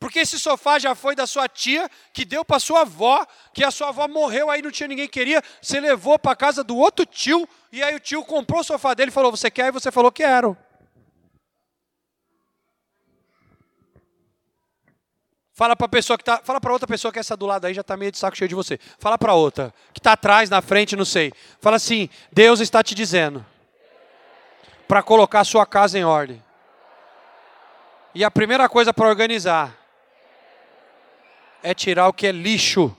[0.00, 3.24] Porque esse sofá já foi da sua tia, que deu para sua avó,
[3.54, 6.64] que a sua avó morreu, aí não tinha ninguém que queria, você levou para casa
[6.64, 9.68] do outro tio, e aí o tio comprou o sofá dele e falou: Você quer?
[9.68, 10.58] E você falou: Quero.
[15.60, 17.82] Fala para pessoa que tá, fala para outra pessoa que essa do lado aí já
[17.82, 18.80] está meio de saco cheio de você.
[18.98, 21.34] Fala para outra que está atrás, na frente, não sei.
[21.60, 23.44] Fala assim: Deus está te dizendo
[24.88, 26.42] para colocar a sua casa em ordem.
[28.14, 29.76] E a primeira coisa para organizar
[31.62, 32.96] é tirar o que é lixo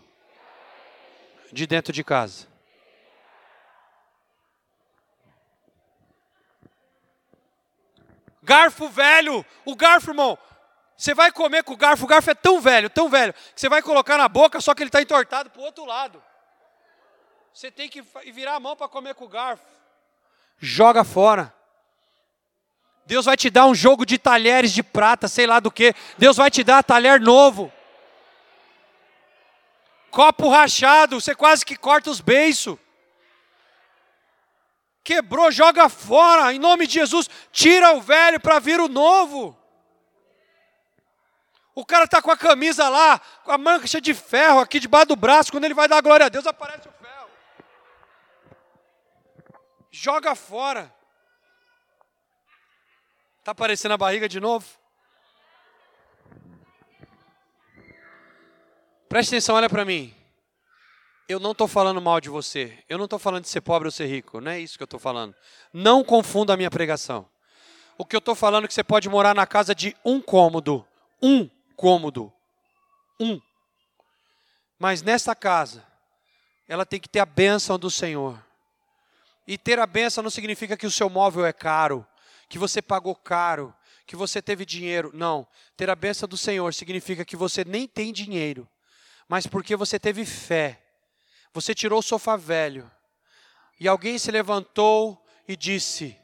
[1.51, 2.45] de dentro de casa.
[8.43, 10.37] Garfo velho, o garfo, irmão,
[11.01, 13.67] Você vai comer com o garfo, o garfo é tão velho, tão velho, que você
[13.67, 16.21] vai colocar na boca, só que ele está entortado para o outro lado.
[17.51, 19.63] Você tem que virar a mão para comer com o garfo.
[20.59, 21.51] Joga fora.
[23.03, 25.95] Deus vai te dar um jogo de talheres de prata, sei lá do que.
[26.19, 27.73] Deus vai te dar talher novo.
[30.11, 32.77] Copo rachado, você quase que corta os beiços.
[35.03, 37.27] Quebrou, joga fora, em nome de Jesus.
[37.51, 39.59] Tira o velho para vir o novo.
[41.73, 45.15] O cara está com a camisa lá, com a mancha de ferro aqui debaixo do
[45.15, 47.29] braço, quando ele vai dar glória a Deus, aparece o ferro.
[49.89, 50.93] Joga fora.
[53.39, 54.65] Está aparecendo a barriga de novo?
[59.07, 60.13] Preste atenção, olha para mim.
[61.27, 62.83] Eu não estou falando mal de você.
[62.89, 64.41] Eu não estou falando de ser pobre ou ser rico.
[64.41, 65.33] Não é isso que eu estou falando.
[65.73, 67.27] Não confunda a minha pregação.
[67.97, 70.85] O que eu estou falando é que você pode morar na casa de um cômodo.
[71.21, 71.49] Um
[71.81, 72.31] cômodo.
[73.19, 73.41] Um.
[74.77, 75.83] Mas nessa casa,
[76.67, 78.39] ela tem que ter a bênção do Senhor.
[79.47, 82.05] E ter a bênção não significa que o seu móvel é caro,
[82.47, 83.75] que você pagou caro,
[84.05, 85.09] que você teve dinheiro.
[85.11, 85.47] Não.
[85.75, 88.69] Ter a bênção do Senhor significa que você nem tem dinheiro,
[89.27, 90.79] mas porque você teve fé.
[91.51, 92.89] Você tirou o sofá velho.
[93.79, 96.15] E alguém se levantou e disse: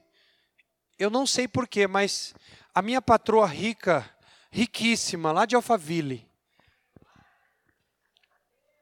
[1.00, 2.36] Eu não sei porquê, mas
[2.76, 4.08] a minha patroa rica
[4.58, 6.28] riquíssima, lá de Alphaville.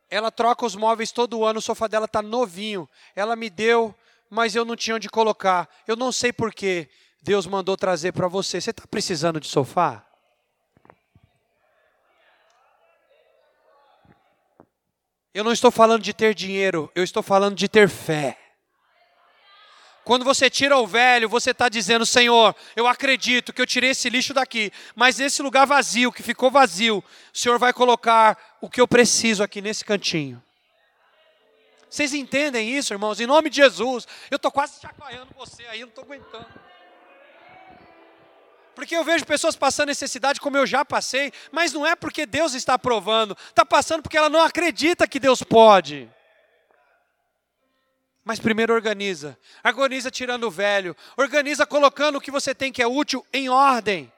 [0.10, 2.88] Ela troca os móveis todo ano, o sofá dela está novinho.
[3.14, 3.94] Ela me deu,
[4.30, 5.68] mas eu não tinha onde colocar.
[5.86, 6.90] Eu não sei porquê.
[7.22, 8.62] Deus mandou trazer para você.
[8.62, 10.08] Você está precisando de sofá?
[15.34, 18.38] Eu não estou falando de ter dinheiro, eu estou falando de ter fé.
[20.06, 24.08] Quando você tira o velho, você está dizendo: Senhor, eu acredito que eu tirei esse
[24.08, 27.04] lixo daqui, mas nesse lugar vazio, que ficou vazio,
[27.34, 30.42] o Senhor vai colocar o que eu preciso aqui nesse cantinho.
[31.90, 33.20] Vocês entendem isso, irmãos?
[33.20, 36.54] Em nome de Jesus, eu estou quase chacoalhando você aí, não estou aguentando.
[38.76, 42.54] Porque eu vejo pessoas passando necessidade como eu já passei, mas não é porque Deus
[42.54, 46.08] está provando, está passando porque ela não acredita que Deus pode.
[48.26, 49.38] Mas primeiro organiza.
[49.64, 50.98] Organiza tirando o velho.
[51.16, 54.12] Organiza colocando o que você tem que é útil em ordem.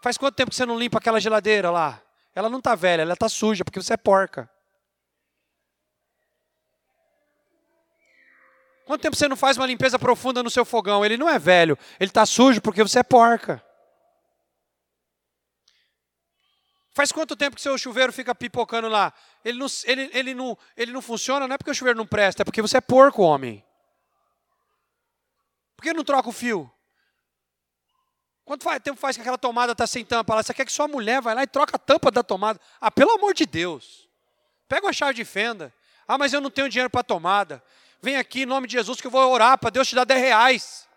[0.00, 2.00] Faz quanto tempo que você não limpa aquela geladeira lá?
[2.34, 4.48] Ela não está velha, ela está suja, porque você é porca.
[8.86, 11.04] Quanto tempo você não faz uma limpeza profunda no seu fogão?
[11.04, 13.62] Ele não é velho, ele está sujo porque você é porca.
[16.94, 19.12] Faz quanto tempo que seu chuveiro fica pipocando lá?
[19.44, 22.42] Ele não, ele, ele, não, ele não funciona, não é porque o chuveiro não presta,
[22.42, 23.64] é porque você é porco, homem.
[25.74, 26.70] Por que não troca o fio?
[28.44, 30.42] Quanto faz, tempo faz que aquela tomada está sem tampa lá?
[30.42, 32.60] Você quer que sua mulher vai lá e troca a tampa da tomada?
[32.80, 34.08] Ah, pelo amor de Deus.
[34.68, 35.72] Pega uma chave de fenda.
[36.06, 37.62] Ah, mas eu não tenho dinheiro para tomada.
[38.02, 40.20] Vem aqui em nome de Jesus que eu vou orar para Deus te dar 10
[40.20, 40.88] reais.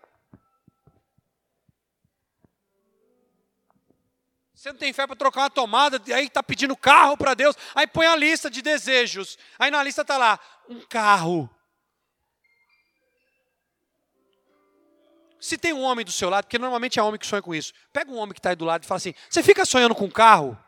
[4.66, 7.86] Você não tem fé para trocar uma tomada, aí está pedindo carro para Deus, aí
[7.86, 9.38] põe a lista de desejos.
[9.60, 11.48] Aí na lista está lá, um carro.
[15.38, 17.72] Se tem um homem do seu lado, porque normalmente é homem que sonha com isso,
[17.92, 20.06] pega um homem que está aí do lado e fala assim: Você fica sonhando com
[20.06, 20.58] um carro?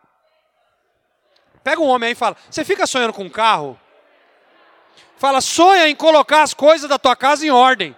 [1.65, 3.81] Pega um homem aí e fala: Você fica sonhando com um carro?
[5.17, 7.97] Fala, sonha em colocar as coisas da tua casa em ordem.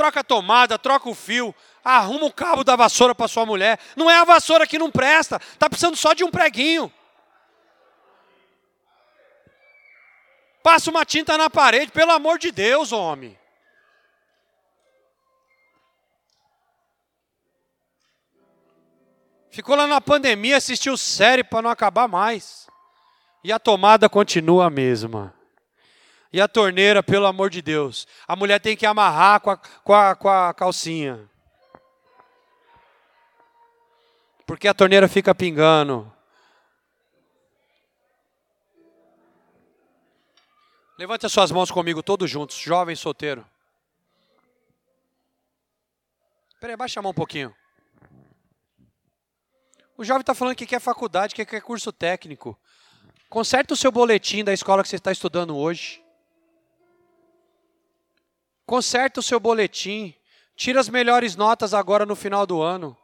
[0.00, 3.78] Troca a tomada, troca o fio, arruma o cabo da vassoura para sua mulher.
[3.94, 6.90] Não é a vassoura que não presta, está precisando só de um preguinho.
[10.62, 13.38] Passa uma tinta na parede, pelo amor de Deus, homem.
[19.50, 22.66] Ficou lá na pandemia, assistiu série para não acabar mais.
[23.44, 25.39] E a tomada continua a mesma.
[26.32, 29.94] E a torneira, pelo amor de Deus, a mulher tem que amarrar com a, com
[29.94, 31.28] a, com a calcinha.
[34.46, 36.12] Porque a torneira fica pingando.
[40.96, 43.44] Levante as suas mãos comigo, todos juntos, jovem solteiro.
[46.60, 47.54] Peraí, baixa a mão um pouquinho.
[49.96, 52.58] O jovem está falando que quer faculdade, que quer curso técnico.
[53.28, 56.04] Conserta o seu boletim da escola que você está estudando hoje.
[58.70, 60.14] Conserta o seu boletim.
[60.54, 62.96] Tira as melhores notas agora no final do ano.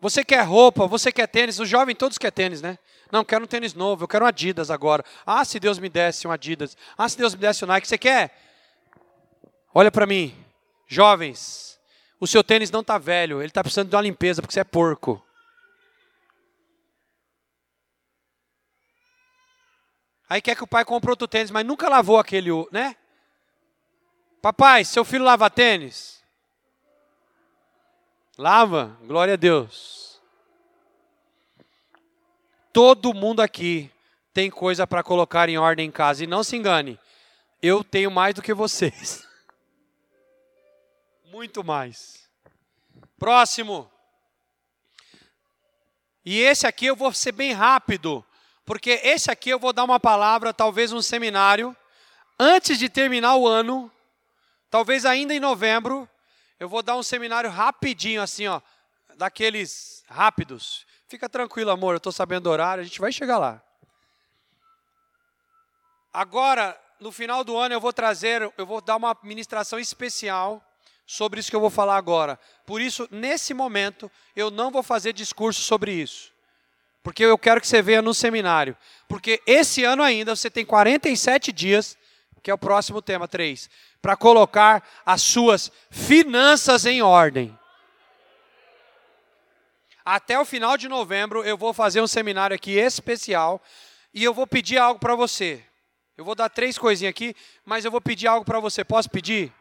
[0.00, 2.78] Você quer roupa, você quer tênis, o jovem todos quer tênis, né?
[3.10, 5.04] Não, quero um tênis novo, eu quero um Adidas agora.
[5.26, 6.74] Ah, se Deus me desse um Adidas.
[6.96, 8.34] Ah, se Deus me desse um Nike, você quer?
[9.74, 10.34] Olha para mim,
[10.88, 11.78] jovens,
[12.18, 14.64] o seu tênis não está velho, ele está precisando de uma limpeza porque você é
[14.64, 15.22] porco.
[20.30, 22.96] Aí quer que o pai compre outro tênis, mas nunca lavou aquele, né?
[24.42, 26.20] Papai, seu filho lava tênis?
[28.36, 30.20] Lava, glória a Deus.
[32.72, 33.88] Todo mundo aqui
[34.34, 36.24] tem coisa para colocar em ordem em casa.
[36.24, 36.98] E não se engane,
[37.62, 39.24] eu tenho mais do que vocês.
[41.30, 42.28] Muito mais.
[43.16, 43.88] Próximo.
[46.24, 48.24] E esse aqui eu vou ser bem rápido,
[48.64, 51.76] porque esse aqui eu vou dar uma palavra, talvez um seminário,
[52.40, 53.88] antes de terminar o ano,
[54.72, 56.08] talvez ainda em novembro,
[56.58, 58.58] eu vou dar um seminário rapidinho, assim, ó,
[59.18, 60.86] daqueles rápidos.
[61.06, 63.62] Fica tranquilo, amor, eu estou sabendo o horário, a gente vai chegar lá.
[66.10, 70.66] Agora, no final do ano, eu vou trazer, eu vou dar uma ministração especial
[71.06, 72.40] sobre isso que eu vou falar agora.
[72.64, 76.32] Por isso, nesse momento, eu não vou fazer discurso sobre isso.
[77.02, 78.74] Porque eu quero que você venha no seminário.
[79.06, 81.98] Porque esse ano ainda você tem 47 dias,
[82.42, 83.68] que é o próximo tema 3,
[84.02, 87.56] para colocar as suas finanças em ordem.
[90.04, 93.62] Até o final de novembro eu vou fazer um seminário aqui especial
[94.12, 95.64] e eu vou pedir algo para você.
[96.16, 97.34] Eu vou dar três coisinhas aqui,
[97.64, 98.84] mas eu vou pedir algo para você.
[98.84, 99.52] Posso pedir?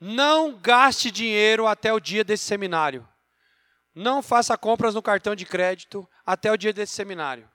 [0.00, 3.08] Não gaste dinheiro até o dia desse seminário.
[3.94, 7.48] Não faça compras no cartão de crédito até o dia desse seminário.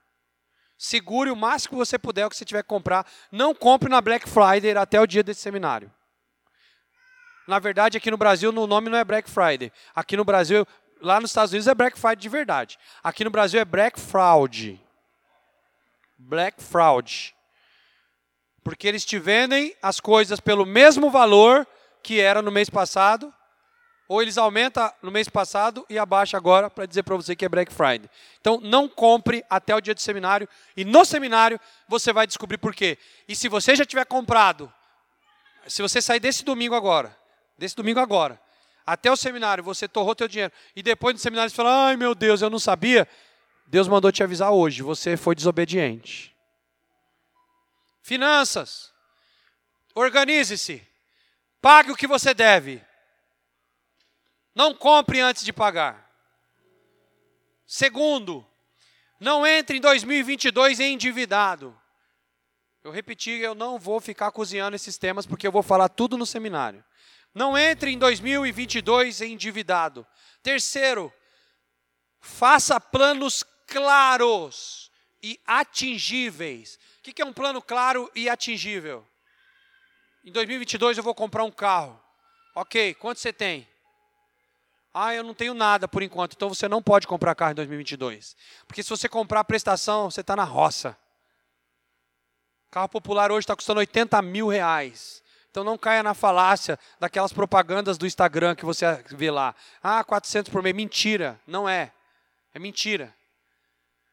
[0.77, 3.05] Segure o máximo que você puder o que você tiver que comprar.
[3.31, 5.91] Não compre na Black Friday até o dia desse seminário.
[7.47, 9.71] Na verdade, aqui no Brasil, o nome não é Black Friday.
[9.95, 10.67] Aqui no Brasil,
[11.01, 12.77] lá nos Estados Unidos é Black Friday de verdade.
[13.01, 14.79] Aqui no Brasil é Black Fraud.
[16.17, 17.33] Black Fraud.
[18.63, 21.65] Porque eles te vendem as coisas pelo mesmo valor
[22.03, 23.33] que era no mês passado,
[24.07, 27.49] ou eles aumentam no mês passado e abaixam agora para dizer para você que é
[27.49, 28.09] Black Friday.
[28.39, 32.73] Então não compre até o dia do seminário e no seminário você vai descobrir por
[32.73, 32.97] quê.
[33.27, 34.71] E se você já tiver comprado,
[35.67, 37.15] se você sair desse domingo agora,
[37.57, 38.39] desse domingo agora,
[38.85, 42.15] até o seminário você torrou teu dinheiro e depois do seminário você fala: "Ai, meu
[42.15, 43.07] Deus, eu não sabia".
[43.67, 46.33] Deus mandou te avisar hoje, você foi desobediente.
[48.01, 48.93] Finanças.
[49.93, 50.87] Organize-se.
[51.61, 52.81] Pague o que você deve.
[54.57, 56.09] Não compre antes de pagar.
[57.65, 58.45] Segundo,
[59.19, 61.79] não entre em 2022 endividado.
[62.83, 66.25] Eu repeti, eu não vou ficar cozinhando esses temas porque eu vou falar tudo no
[66.25, 66.83] seminário.
[67.33, 70.07] Não entre em 2022 endividado.
[70.41, 71.13] Terceiro,
[72.19, 74.91] faça planos claros
[75.21, 79.07] e atingíveis que, que é um plano claro e atingível?
[80.25, 82.01] Em 2022 eu vou comprar um carro.
[82.53, 83.65] Ok, quanto você tem?
[84.99, 88.35] Ah, eu não tenho nada por enquanto, então você não pode comprar carro em 2022.
[88.65, 90.97] Porque se você comprar a prestação, você está na roça.
[92.71, 95.21] Carro popular hoje está custando 80 mil reais.
[95.51, 99.53] Então não caia na falácia daquelas propagandas do Instagram que você vê lá.
[99.83, 100.75] Ah, 400 por mês.
[100.75, 101.91] Mentira, não é.
[102.51, 103.15] É mentira.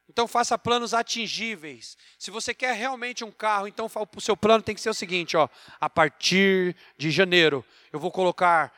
[0.06, 1.96] Então faça planos atingíveis.
[2.18, 5.34] Se você quer realmente um carro, então o seu plano tem que ser o seguinte,
[5.34, 5.48] ó,
[5.80, 8.70] a partir de janeiro eu vou colocar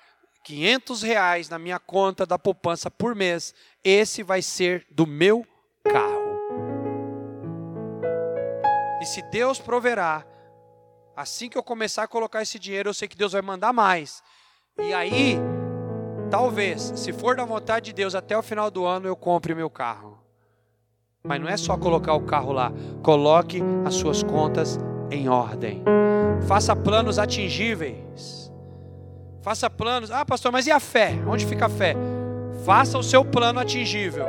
[0.46, 3.52] 500 reais na minha conta da poupança por mês.
[3.82, 5.44] Esse vai ser do meu
[5.82, 6.38] carro.
[9.02, 10.24] E se Deus proverá,
[11.16, 14.22] assim que eu começar a colocar esse dinheiro, eu sei que Deus vai mandar mais.
[14.78, 15.36] E aí,
[16.30, 19.68] talvez, se for da vontade de Deus, até o final do ano eu compre meu
[19.68, 20.16] carro.
[21.24, 22.70] Mas não é só colocar o carro lá.
[23.02, 24.78] Coloque as suas contas
[25.10, 25.82] em ordem.
[26.46, 28.45] Faça planos atingíveis.
[29.46, 30.10] Faça planos.
[30.10, 31.12] Ah, pastor, mas e a fé?
[31.24, 31.94] Onde fica a fé?
[32.64, 34.26] Faça o seu plano atingível.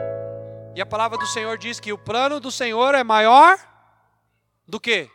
[0.75, 3.57] E a palavra do Senhor diz que o plano do Senhor é maior
[4.67, 5.09] do que?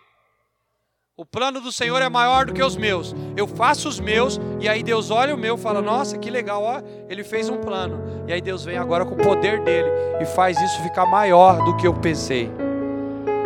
[1.16, 3.14] O plano do Senhor é maior do que os meus.
[3.36, 6.64] Eu faço os meus e aí Deus olha o meu e fala: Nossa, que legal,
[6.64, 8.24] ó, ele fez um plano.
[8.26, 9.88] E aí Deus vem agora com o poder dele
[10.20, 12.50] e faz isso ficar maior do que eu pensei.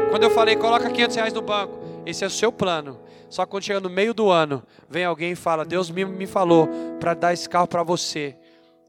[0.08, 2.98] Quando eu falei, coloca 500 reais no banco, esse é o seu plano.
[3.28, 6.26] Só que quando chega no meio do ano, vem alguém e fala: Deus me, me
[6.26, 6.68] falou
[7.00, 8.36] para dar esse carro para você.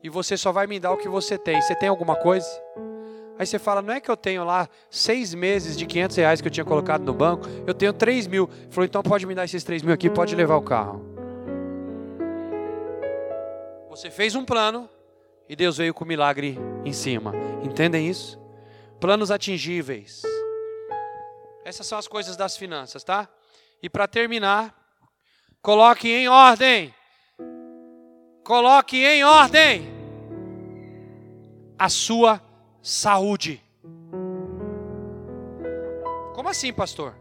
[0.04, 1.62] E você só vai me dar o que você tem.
[1.62, 2.48] Você tem alguma coisa?
[3.40, 6.48] Aí você fala, não é que eu tenho lá seis meses de 500 reais que
[6.48, 8.50] eu tinha colocado no banco, eu tenho 3 mil.
[8.52, 11.06] Ele falou, então pode me dar esses 3 mil aqui, pode levar o carro.
[13.90, 14.90] Você fez um plano
[15.48, 17.34] e Deus veio com o milagre em cima.
[17.64, 18.40] Entendem isso?
[19.00, 20.24] Planos atingíveis.
[21.64, 23.30] Essas são as coisas das finanças, tá?
[23.82, 24.78] E para terminar,
[25.68, 26.96] Coloque em ordem.
[28.42, 29.86] Coloque em ordem
[31.78, 32.42] a sua
[32.82, 33.62] saúde.
[36.34, 37.14] Como assim, pastor?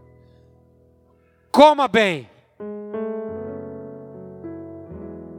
[1.51, 2.31] Coma bem.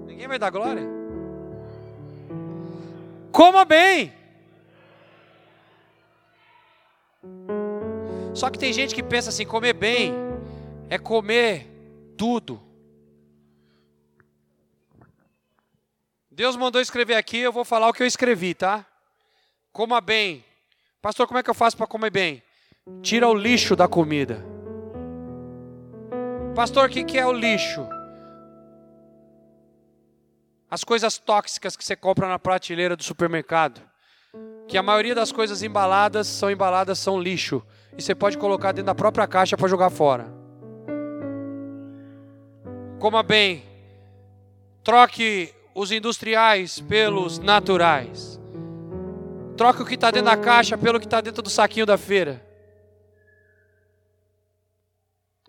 [0.06, 0.84] Ninguém vai dar glória?
[3.32, 4.14] Coma bem.
[8.34, 10.27] Só que tem gente que pensa assim: comer bem
[10.90, 11.68] é comer
[12.18, 12.62] tudo.
[16.32, 18.86] Deus mandou escrever aqui, eu vou falar o que eu escrevi, tá?
[19.72, 20.46] Coma bem.
[21.02, 22.44] Pastor, como é que eu faço para comer bem?
[23.02, 24.46] Tira o lixo da comida.
[26.56, 27.88] Pastor, o que, que é o lixo?
[30.70, 33.82] As coisas tóxicas que você compra na prateleira do supermercado.
[34.68, 37.66] Que a maioria das coisas embaladas são embaladas, são lixo.
[37.98, 40.37] E você pode colocar dentro da própria caixa para jogar fora.
[43.00, 43.64] Coma bem.
[44.84, 48.40] Troque os industriais pelos naturais.
[49.56, 52.44] Troque o que está dentro da caixa pelo que está dentro do saquinho da feira.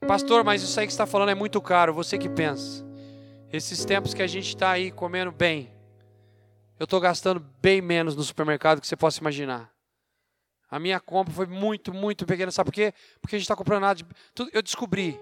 [0.06, 1.94] Pastor, mas isso aí que está falando é muito caro.
[1.94, 2.86] Você que pensa.
[3.50, 5.72] Esses tempos que a gente está aí comendo bem,
[6.78, 9.70] eu estou gastando bem menos no supermercado que você possa imaginar.
[10.70, 12.50] A minha compra foi muito, muito pequena.
[12.50, 12.92] Sabe por quê?
[13.22, 13.94] Porque a gente está comprando nada.
[13.94, 14.06] De...
[14.52, 15.18] Eu descobri.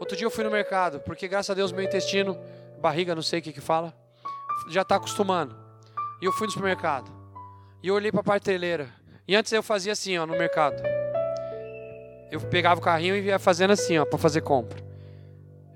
[0.00, 2.38] Outro dia eu fui no mercado, porque graças a Deus meu intestino,
[2.80, 3.94] barriga, não sei o que que fala,
[4.70, 5.54] já está acostumando.
[6.22, 7.12] E eu fui no supermercado.
[7.82, 8.88] E eu olhei para a prateleira.
[9.28, 10.82] E antes eu fazia assim, ó, no mercado.
[12.30, 14.82] Eu pegava o carrinho e ia fazendo assim, ó, para fazer compra.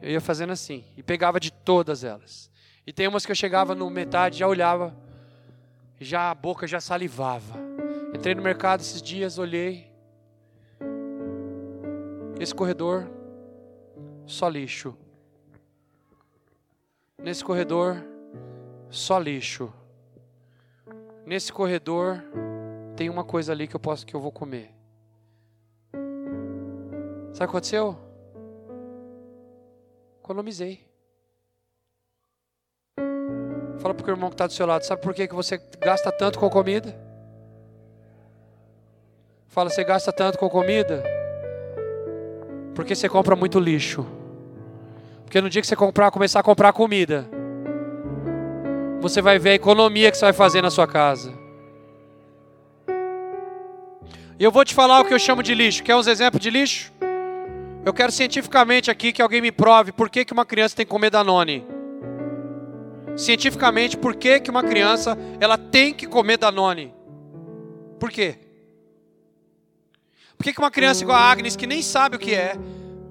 [0.01, 0.87] Eu ia fazendo assim.
[0.97, 2.51] E pegava de todas elas.
[2.87, 4.97] E tem umas que eu chegava no metade, já olhava,
[6.01, 7.59] já a boca já salivava.
[8.15, 9.93] Entrei no mercado esses dias, olhei.
[12.41, 13.07] Esse corredor,
[14.27, 14.97] só lixo.
[17.19, 17.97] Nesse corredor,
[18.91, 19.73] só lixo.
[21.27, 22.23] Nesse corredor
[22.97, 24.75] tem uma coisa ali que eu posso que eu vou comer.
[27.33, 27.99] Sabe o que aconteceu?
[30.23, 30.87] Economizei.
[33.79, 34.85] Fala para o irmão que está do seu lado.
[34.85, 36.97] Sabe por que, que você gasta tanto com comida?
[39.49, 41.03] Fala, você gasta tanto com comida?
[42.75, 44.07] Porque você compra muito lixo.
[45.25, 47.29] Porque no dia que você comprar, começar a comprar comida,
[49.01, 51.33] você vai ver a economia que você vai fazer na sua casa.
[54.39, 55.83] E eu vou te falar o que eu chamo de lixo.
[55.83, 56.93] Quer uns exemplos de lixo?
[57.85, 60.91] Eu quero cientificamente aqui que alguém me prove por que, que uma criança tem que
[60.91, 61.67] comer Danone.
[63.17, 66.93] Cientificamente, por que, que uma criança ela tem que comer Danone?
[68.01, 68.44] Por quê?
[70.45, 72.55] Por que, que uma criança igual a Agnes, que nem sabe o que é,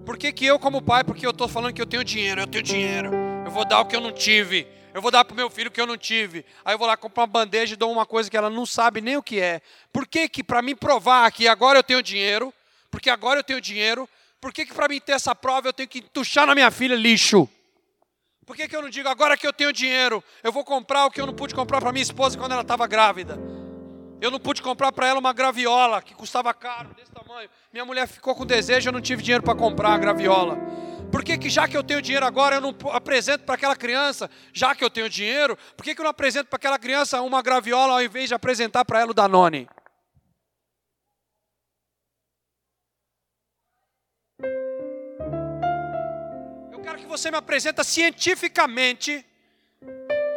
[0.05, 2.45] por que, que eu, como pai, porque eu estou falando que eu tenho dinheiro, eu
[2.45, 3.09] tenho dinheiro,
[3.43, 5.69] eu vou dar o que eu não tive, eu vou dar para o meu filho
[5.69, 6.45] o que eu não tive.
[6.63, 9.01] Aí eu vou lá comprar uma bandeja e dou uma coisa que ela não sabe
[9.01, 9.63] nem o que é.
[9.91, 12.53] Por que que para mim provar que agora eu tenho dinheiro,
[12.91, 14.07] porque agora eu tenho dinheiro,
[14.39, 16.95] por que que para mim ter essa prova eu tenho que entuchar na minha filha
[16.95, 17.49] lixo?
[18.45, 21.09] Por que que eu não digo agora que eu tenho dinheiro, eu vou comprar o
[21.09, 23.39] que eu não pude comprar para minha esposa quando ela estava grávida?
[24.23, 27.11] Eu não pude comprar para ela uma graviola que custava caro, desse
[27.71, 30.57] Minha mulher ficou com desejo, eu não tive dinheiro para comprar a graviola.
[31.11, 34.29] Por que, que já que eu tenho dinheiro agora, eu não apresento para aquela criança,
[34.51, 37.41] já que eu tenho dinheiro, por que, que eu não apresento para aquela criança uma
[37.41, 39.67] graviola ao invés de apresentar para ela o Danone?
[46.71, 49.25] Eu quero que você me apresenta cientificamente,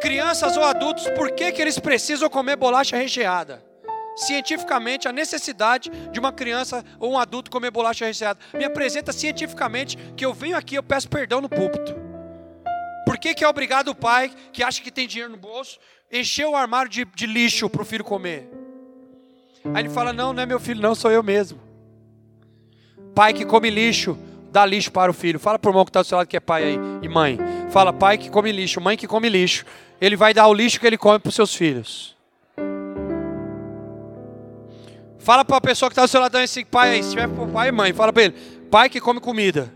[0.01, 3.66] crianças ou adultos, por que, que eles precisam comer bolacha recheada
[4.17, 8.39] cientificamente a necessidade de uma criança ou um adulto comer bolacha recheada.
[8.53, 11.95] Me apresenta cientificamente que eu venho aqui, eu peço perdão no púlpito.
[13.05, 15.79] Por que, que é obrigado o pai que acha que tem dinheiro no bolso
[16.11, 18.49] encher o armário de, de lixo para o filho comer?
[19.73, 21.59] Aí ele fala: Não, não é meu filho, não, sou eu mesmo.
[23.13, 24.17] Pai que come lixo,
[24.51, 25.39] dá lixo para o filho.
[25.39, 27.39] Fala para o irmão que está do seu lado que é pai aí e mãe.
[27.69, 29.65] Fala, pai que come lixo, mãe que come lixo.
[30.01, 32.16] Ele vai dar o lixo que ele come para os seus filhos.
[35.27, 37.67] Fala para a pessoa que está do seu lado, esse pai aí, se tiver pai
[37.67, 38.33] e mãe, fala para ele,
[38.71, 39.69] pai que come comida.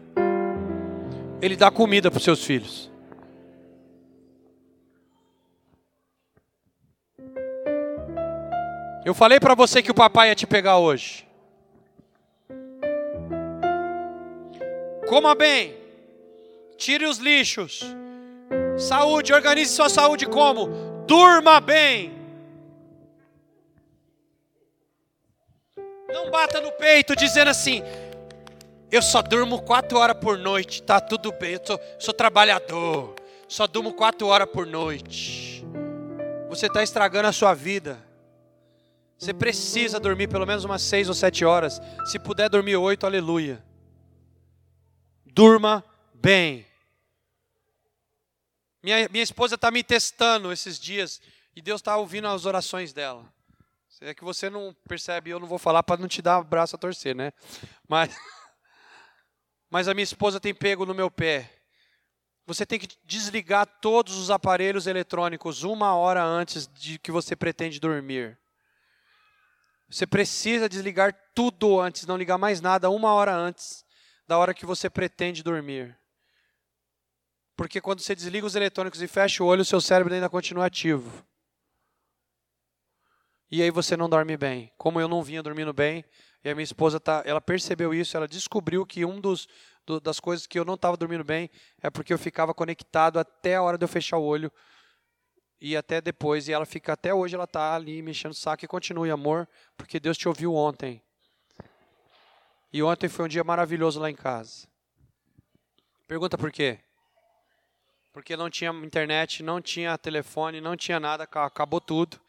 [1.41, 2.90] Ele dá comida para os seus filhos.
[9.03, 11.28] Eu falei para você que o papai ia te pegar hoje.
[15.06, 15.76] Coma bem.
[16.78, 17.84] Tire os lixos.
[18.78, 20.69] Saúde, organize sua saúde como?
[21.06, 22.20] Durma bem.
[26.14, 27.82] Não bata no peito dizendo assim:
[28.92, 31.54] Eu só durmo quatro horas por noite, tá tudo bem.
[31.54, 33.16] Eu sou, sou trabalhador,
[33.48, 35.66] só durmo quatro horas por noite.
[36.50, 37.98] Você está estragando a sua vida.
[39.18, 41.80] Você precisa dormir pelo menos umas seis ou sete horas.
[42.06, 43.64] Se puder dormir oito, aleluia.
[45.26, 45.84] Durma
[46.14, 46.66] bem.
[48.84, 51.22] Minha, minha esposa está me testando esses dias
[51.56, 53.24] e Deus está ouvindo as orações dela.
[54.02, 56.80] É que você não percebe, eu não vou falar para não te dar braço a
[56.80, 57.32] torcer, né?
[57.88, 58.10] Mas,
[59.69, 61.61] mas a minha esposa tem pego no meu pé.
[62.48, 67.80] Você tem que desligar todos os aparelhos eletrônicos uma hora antes de que você pretende
[67.80, 68.40] dormir.
[69.88, 73.86] Você precisa desligar tudo antes, não ligar mais nada uma hora antes
[74.28, 75.95] da hora que você pretende dormir.
[77.56, 80.65] Porque quando você desliga os eletrônicos e fecha o olho, o seu cérebro ainda continua
[80.65, 81.23] ativo.
[83.52, 84.72] E aí você não dorme bem.
[84.78, 86.06] Como eu não vinha dormindo bem,
[86.41, 89.45] e a minha esposa tá, ela percebeu isso, ela descobriu que um dos
[89.86, 91.49] do, das coisas que eu não estava dormindo bem
[91.82, 94.49] é porque eu ficava conectado até a hora de eu fechar o olho
[95.60, 96.48] e até depois.
[96.48, 99.45] E ela fica até hoje, ela está ali mexendo o saco e continue, amor,
[99.76, 101.03] porque Deus te ouviu ontem.
[102.72, 104.65] E ontem foi um dia maravilhoso lá em casa.
[106.07, 106.80] Pergunta por quê?
[108.14, 112.19] Porque não tinha internet, não tinha telefone, não tinha nada, acabou tudo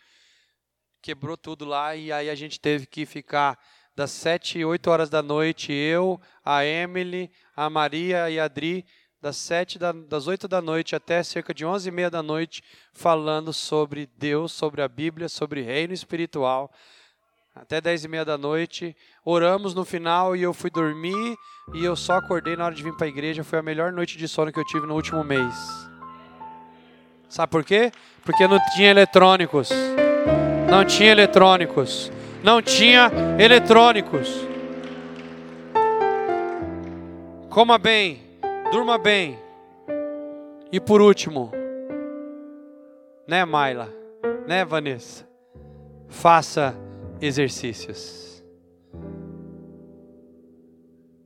[1.02, 3.58] quebrou tudo lá e aí a gente teve que ficar
[3.94, 8.86] das 7, 8 horas da noite, eu, a Emily, a Maria e a Adri,
[9.20, 12.62] das 7 da, das 8 da noite até cerca de 11 e meia da noite,
[12.92, 16.72] falando sobre Deus, sobre a Bíblia, sobre reino espiritual,
[17.54, 18.96] até 10 e meia da noite.
[19.24, 21.36] Oramos no final e eu fui dormir
[21.74, 23.44] e eu só acordei na hora de vir para a igreja.
[23.44, 25.54] Foi a melhor noite de sono que eu tive no último mês.
[27.28, 27.92] Sabe por quê?
[28.24, 29.68] Porque não tinha eletrônicos.
[30.72, 32.10] Não tinha eletrônicos.
[32.42, 34.26] Não tinha eletrônicos.
[37.50, 38.22] Coma bem,
[38.70, 39.38] durma bem.
[40.72, 41.52] E por último,
[43.28, 43.92] né, Maila?
[44.46, 45.28] Né, Vanessa?
[46.08, 46.74] Faça
[47.20, 48.42] exercícios.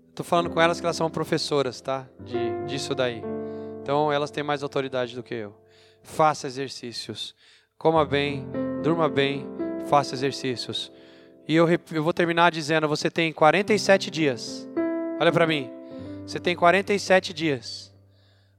[0.09, 2.05] Estou falando com elas que elas são professoras, tá?
[2.19, 3.23] De, disso daí.
[3.81, 5.55] Então elas têm mais autoridade do que eu.
[6.03, 7.33] Faça exercícios.
[7.79, 8.45] Coma bem,
[8.87, 9.45] durma bem,
[9.89, 10.93] faça exercícios.
[11.49, 14.69] E eu, eu vou terminar dizendo: você tem 47 dias.
[15.21, 15.69] Olha para mim.
[16.25, 17.93] Você tem 47 dias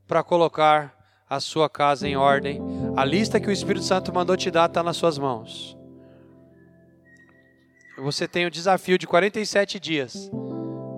[0.06, 0.94] para colocar
[1.30, 2.62] a sua casa em ordem.
[2.98, 5.78] A lista que o Espírito Santo mandou te dar está nas suas mãos.
[7.98, 10.30] Você tem o desafio de 47 dias.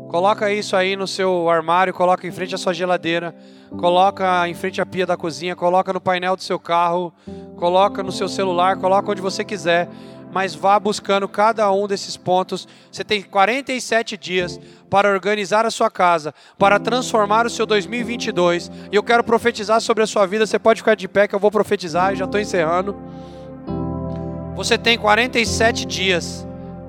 [0.09, 3.35] Coloca isso aí no seu armário, coloca em frente à sua geladeira,
[3.77, 7.13] coloca em frente à pia da cozinha, coloca no painel do seu carro,
[7.55, 9.87] coloca no seu celular, coloca onde você quiser,
[10.31, 12.67] mas vá buscando cada um desses pontos.
[12.91, 14.59] Você tem 47 dias
[14.89, 18.71] para organizar a sua casa, para transformar o seu 2022.
[18.91, 20.43] E eu quero profetizar sobre a sua vida.
[20.47, 22.97] Você pode ficar de pé que eu vou profetizar, eu já estou encerrando.
[24.55, 26.47] Você tem 47 dias.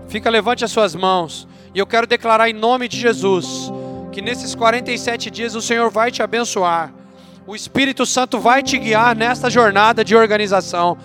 [0.09, 1.50] Fica levante as suas mãos.
[1.75, 3.71] E eu quero declarar em nome de Jesus
[4.11, 6.93] que nesses 47 dias o Senhor vai te abençoar.
[7.47, 10.99] O Espírito Santo vai te guiar nesta jornada de organização.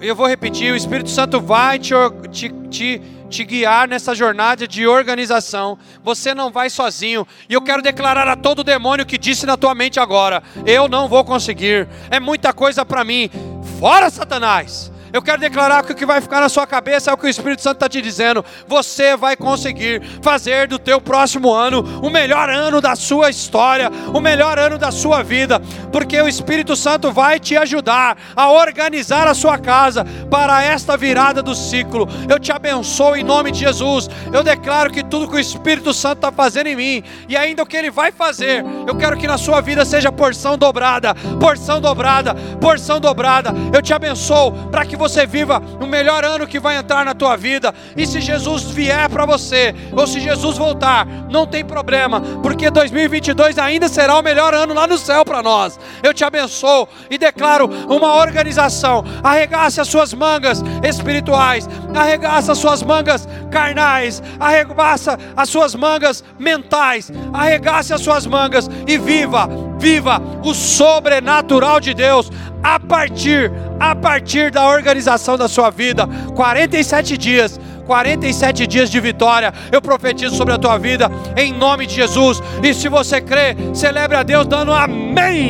[0.00, 1.94] Eu vou repetir: o Espírito Santo vai te,
[2.30, 5.78] te, te, te guiar nessa jornada de organização.
[6.02, 7.26] Você não vai sozinho.
[7.48, 11.08] E eu quero declarar a todo demônio que disse na tua mente agora: Eu não
[11.08, 11.88] vou conseguir.
[12.10, 13.30] É muita coisa para mim.
[13.78, 14.92] Fora Satanás.
[15.14, 17.28] Eu quero declarar que o que vai ficar na sua cabeça é o que o
[17.28, 18.44] Espírito Santo está te dizendo.
[18.66, 24.18] Você vai conseguir fazer do teu próximo ano o melhor ano da sua história, o
[24.20, 25.62] melhor ano da sua vida,
[25.92, 31.40] porque o Espírito Santo vai te ajudar a organizar a sua casa para esta virada
[31.40, 32.08] do ciclo.
[32.28, 34.10] Eu te abençoo em nome de Jesus.
[34.32, 37.66] Eu declaro que tudo que o Espírito Santo está fazendo em mim e ainda o
[37.66, 42.34] que ele vai fazer, eu quero que na sua vida seja porção dobrada, porção dobrada,
[42.60, 43.54] porção dobrada.
[43.72, 47.36] Eu te abençoo para que você viva o melhor ano que vai entrar na tua
[47.36, 47.74] vida.
[47.96, 53.58] E se Jesus vier para você, ou se Jesus voltar, não tem problema, porque 2022
[53.58, 55.78] ainda será o melhor ano lá no céu para nós.
[56.02, 59.04] Eu te abençoo e declaro uma organização.
[59.22, 67.10] Arregace as suas mangas espirituais, arregace as suas mangas carnais, arregaça as suas mangas mentais,
[67.32, 69.48] arregace as suas mangas e viva,
[69.84, 72.32] viva o sobrenatural de Deus
[72.62, 76.08] a partir, a partir da organização da sua vida.
[76.34, 77.60] 47 dias.
[77.84, 82.42] 47 dias de vitória, eu profetizo sobre a tua vida, em nome de Jesus.
[82.62, 85.42] E se você crê, celebre a Deus dando amém.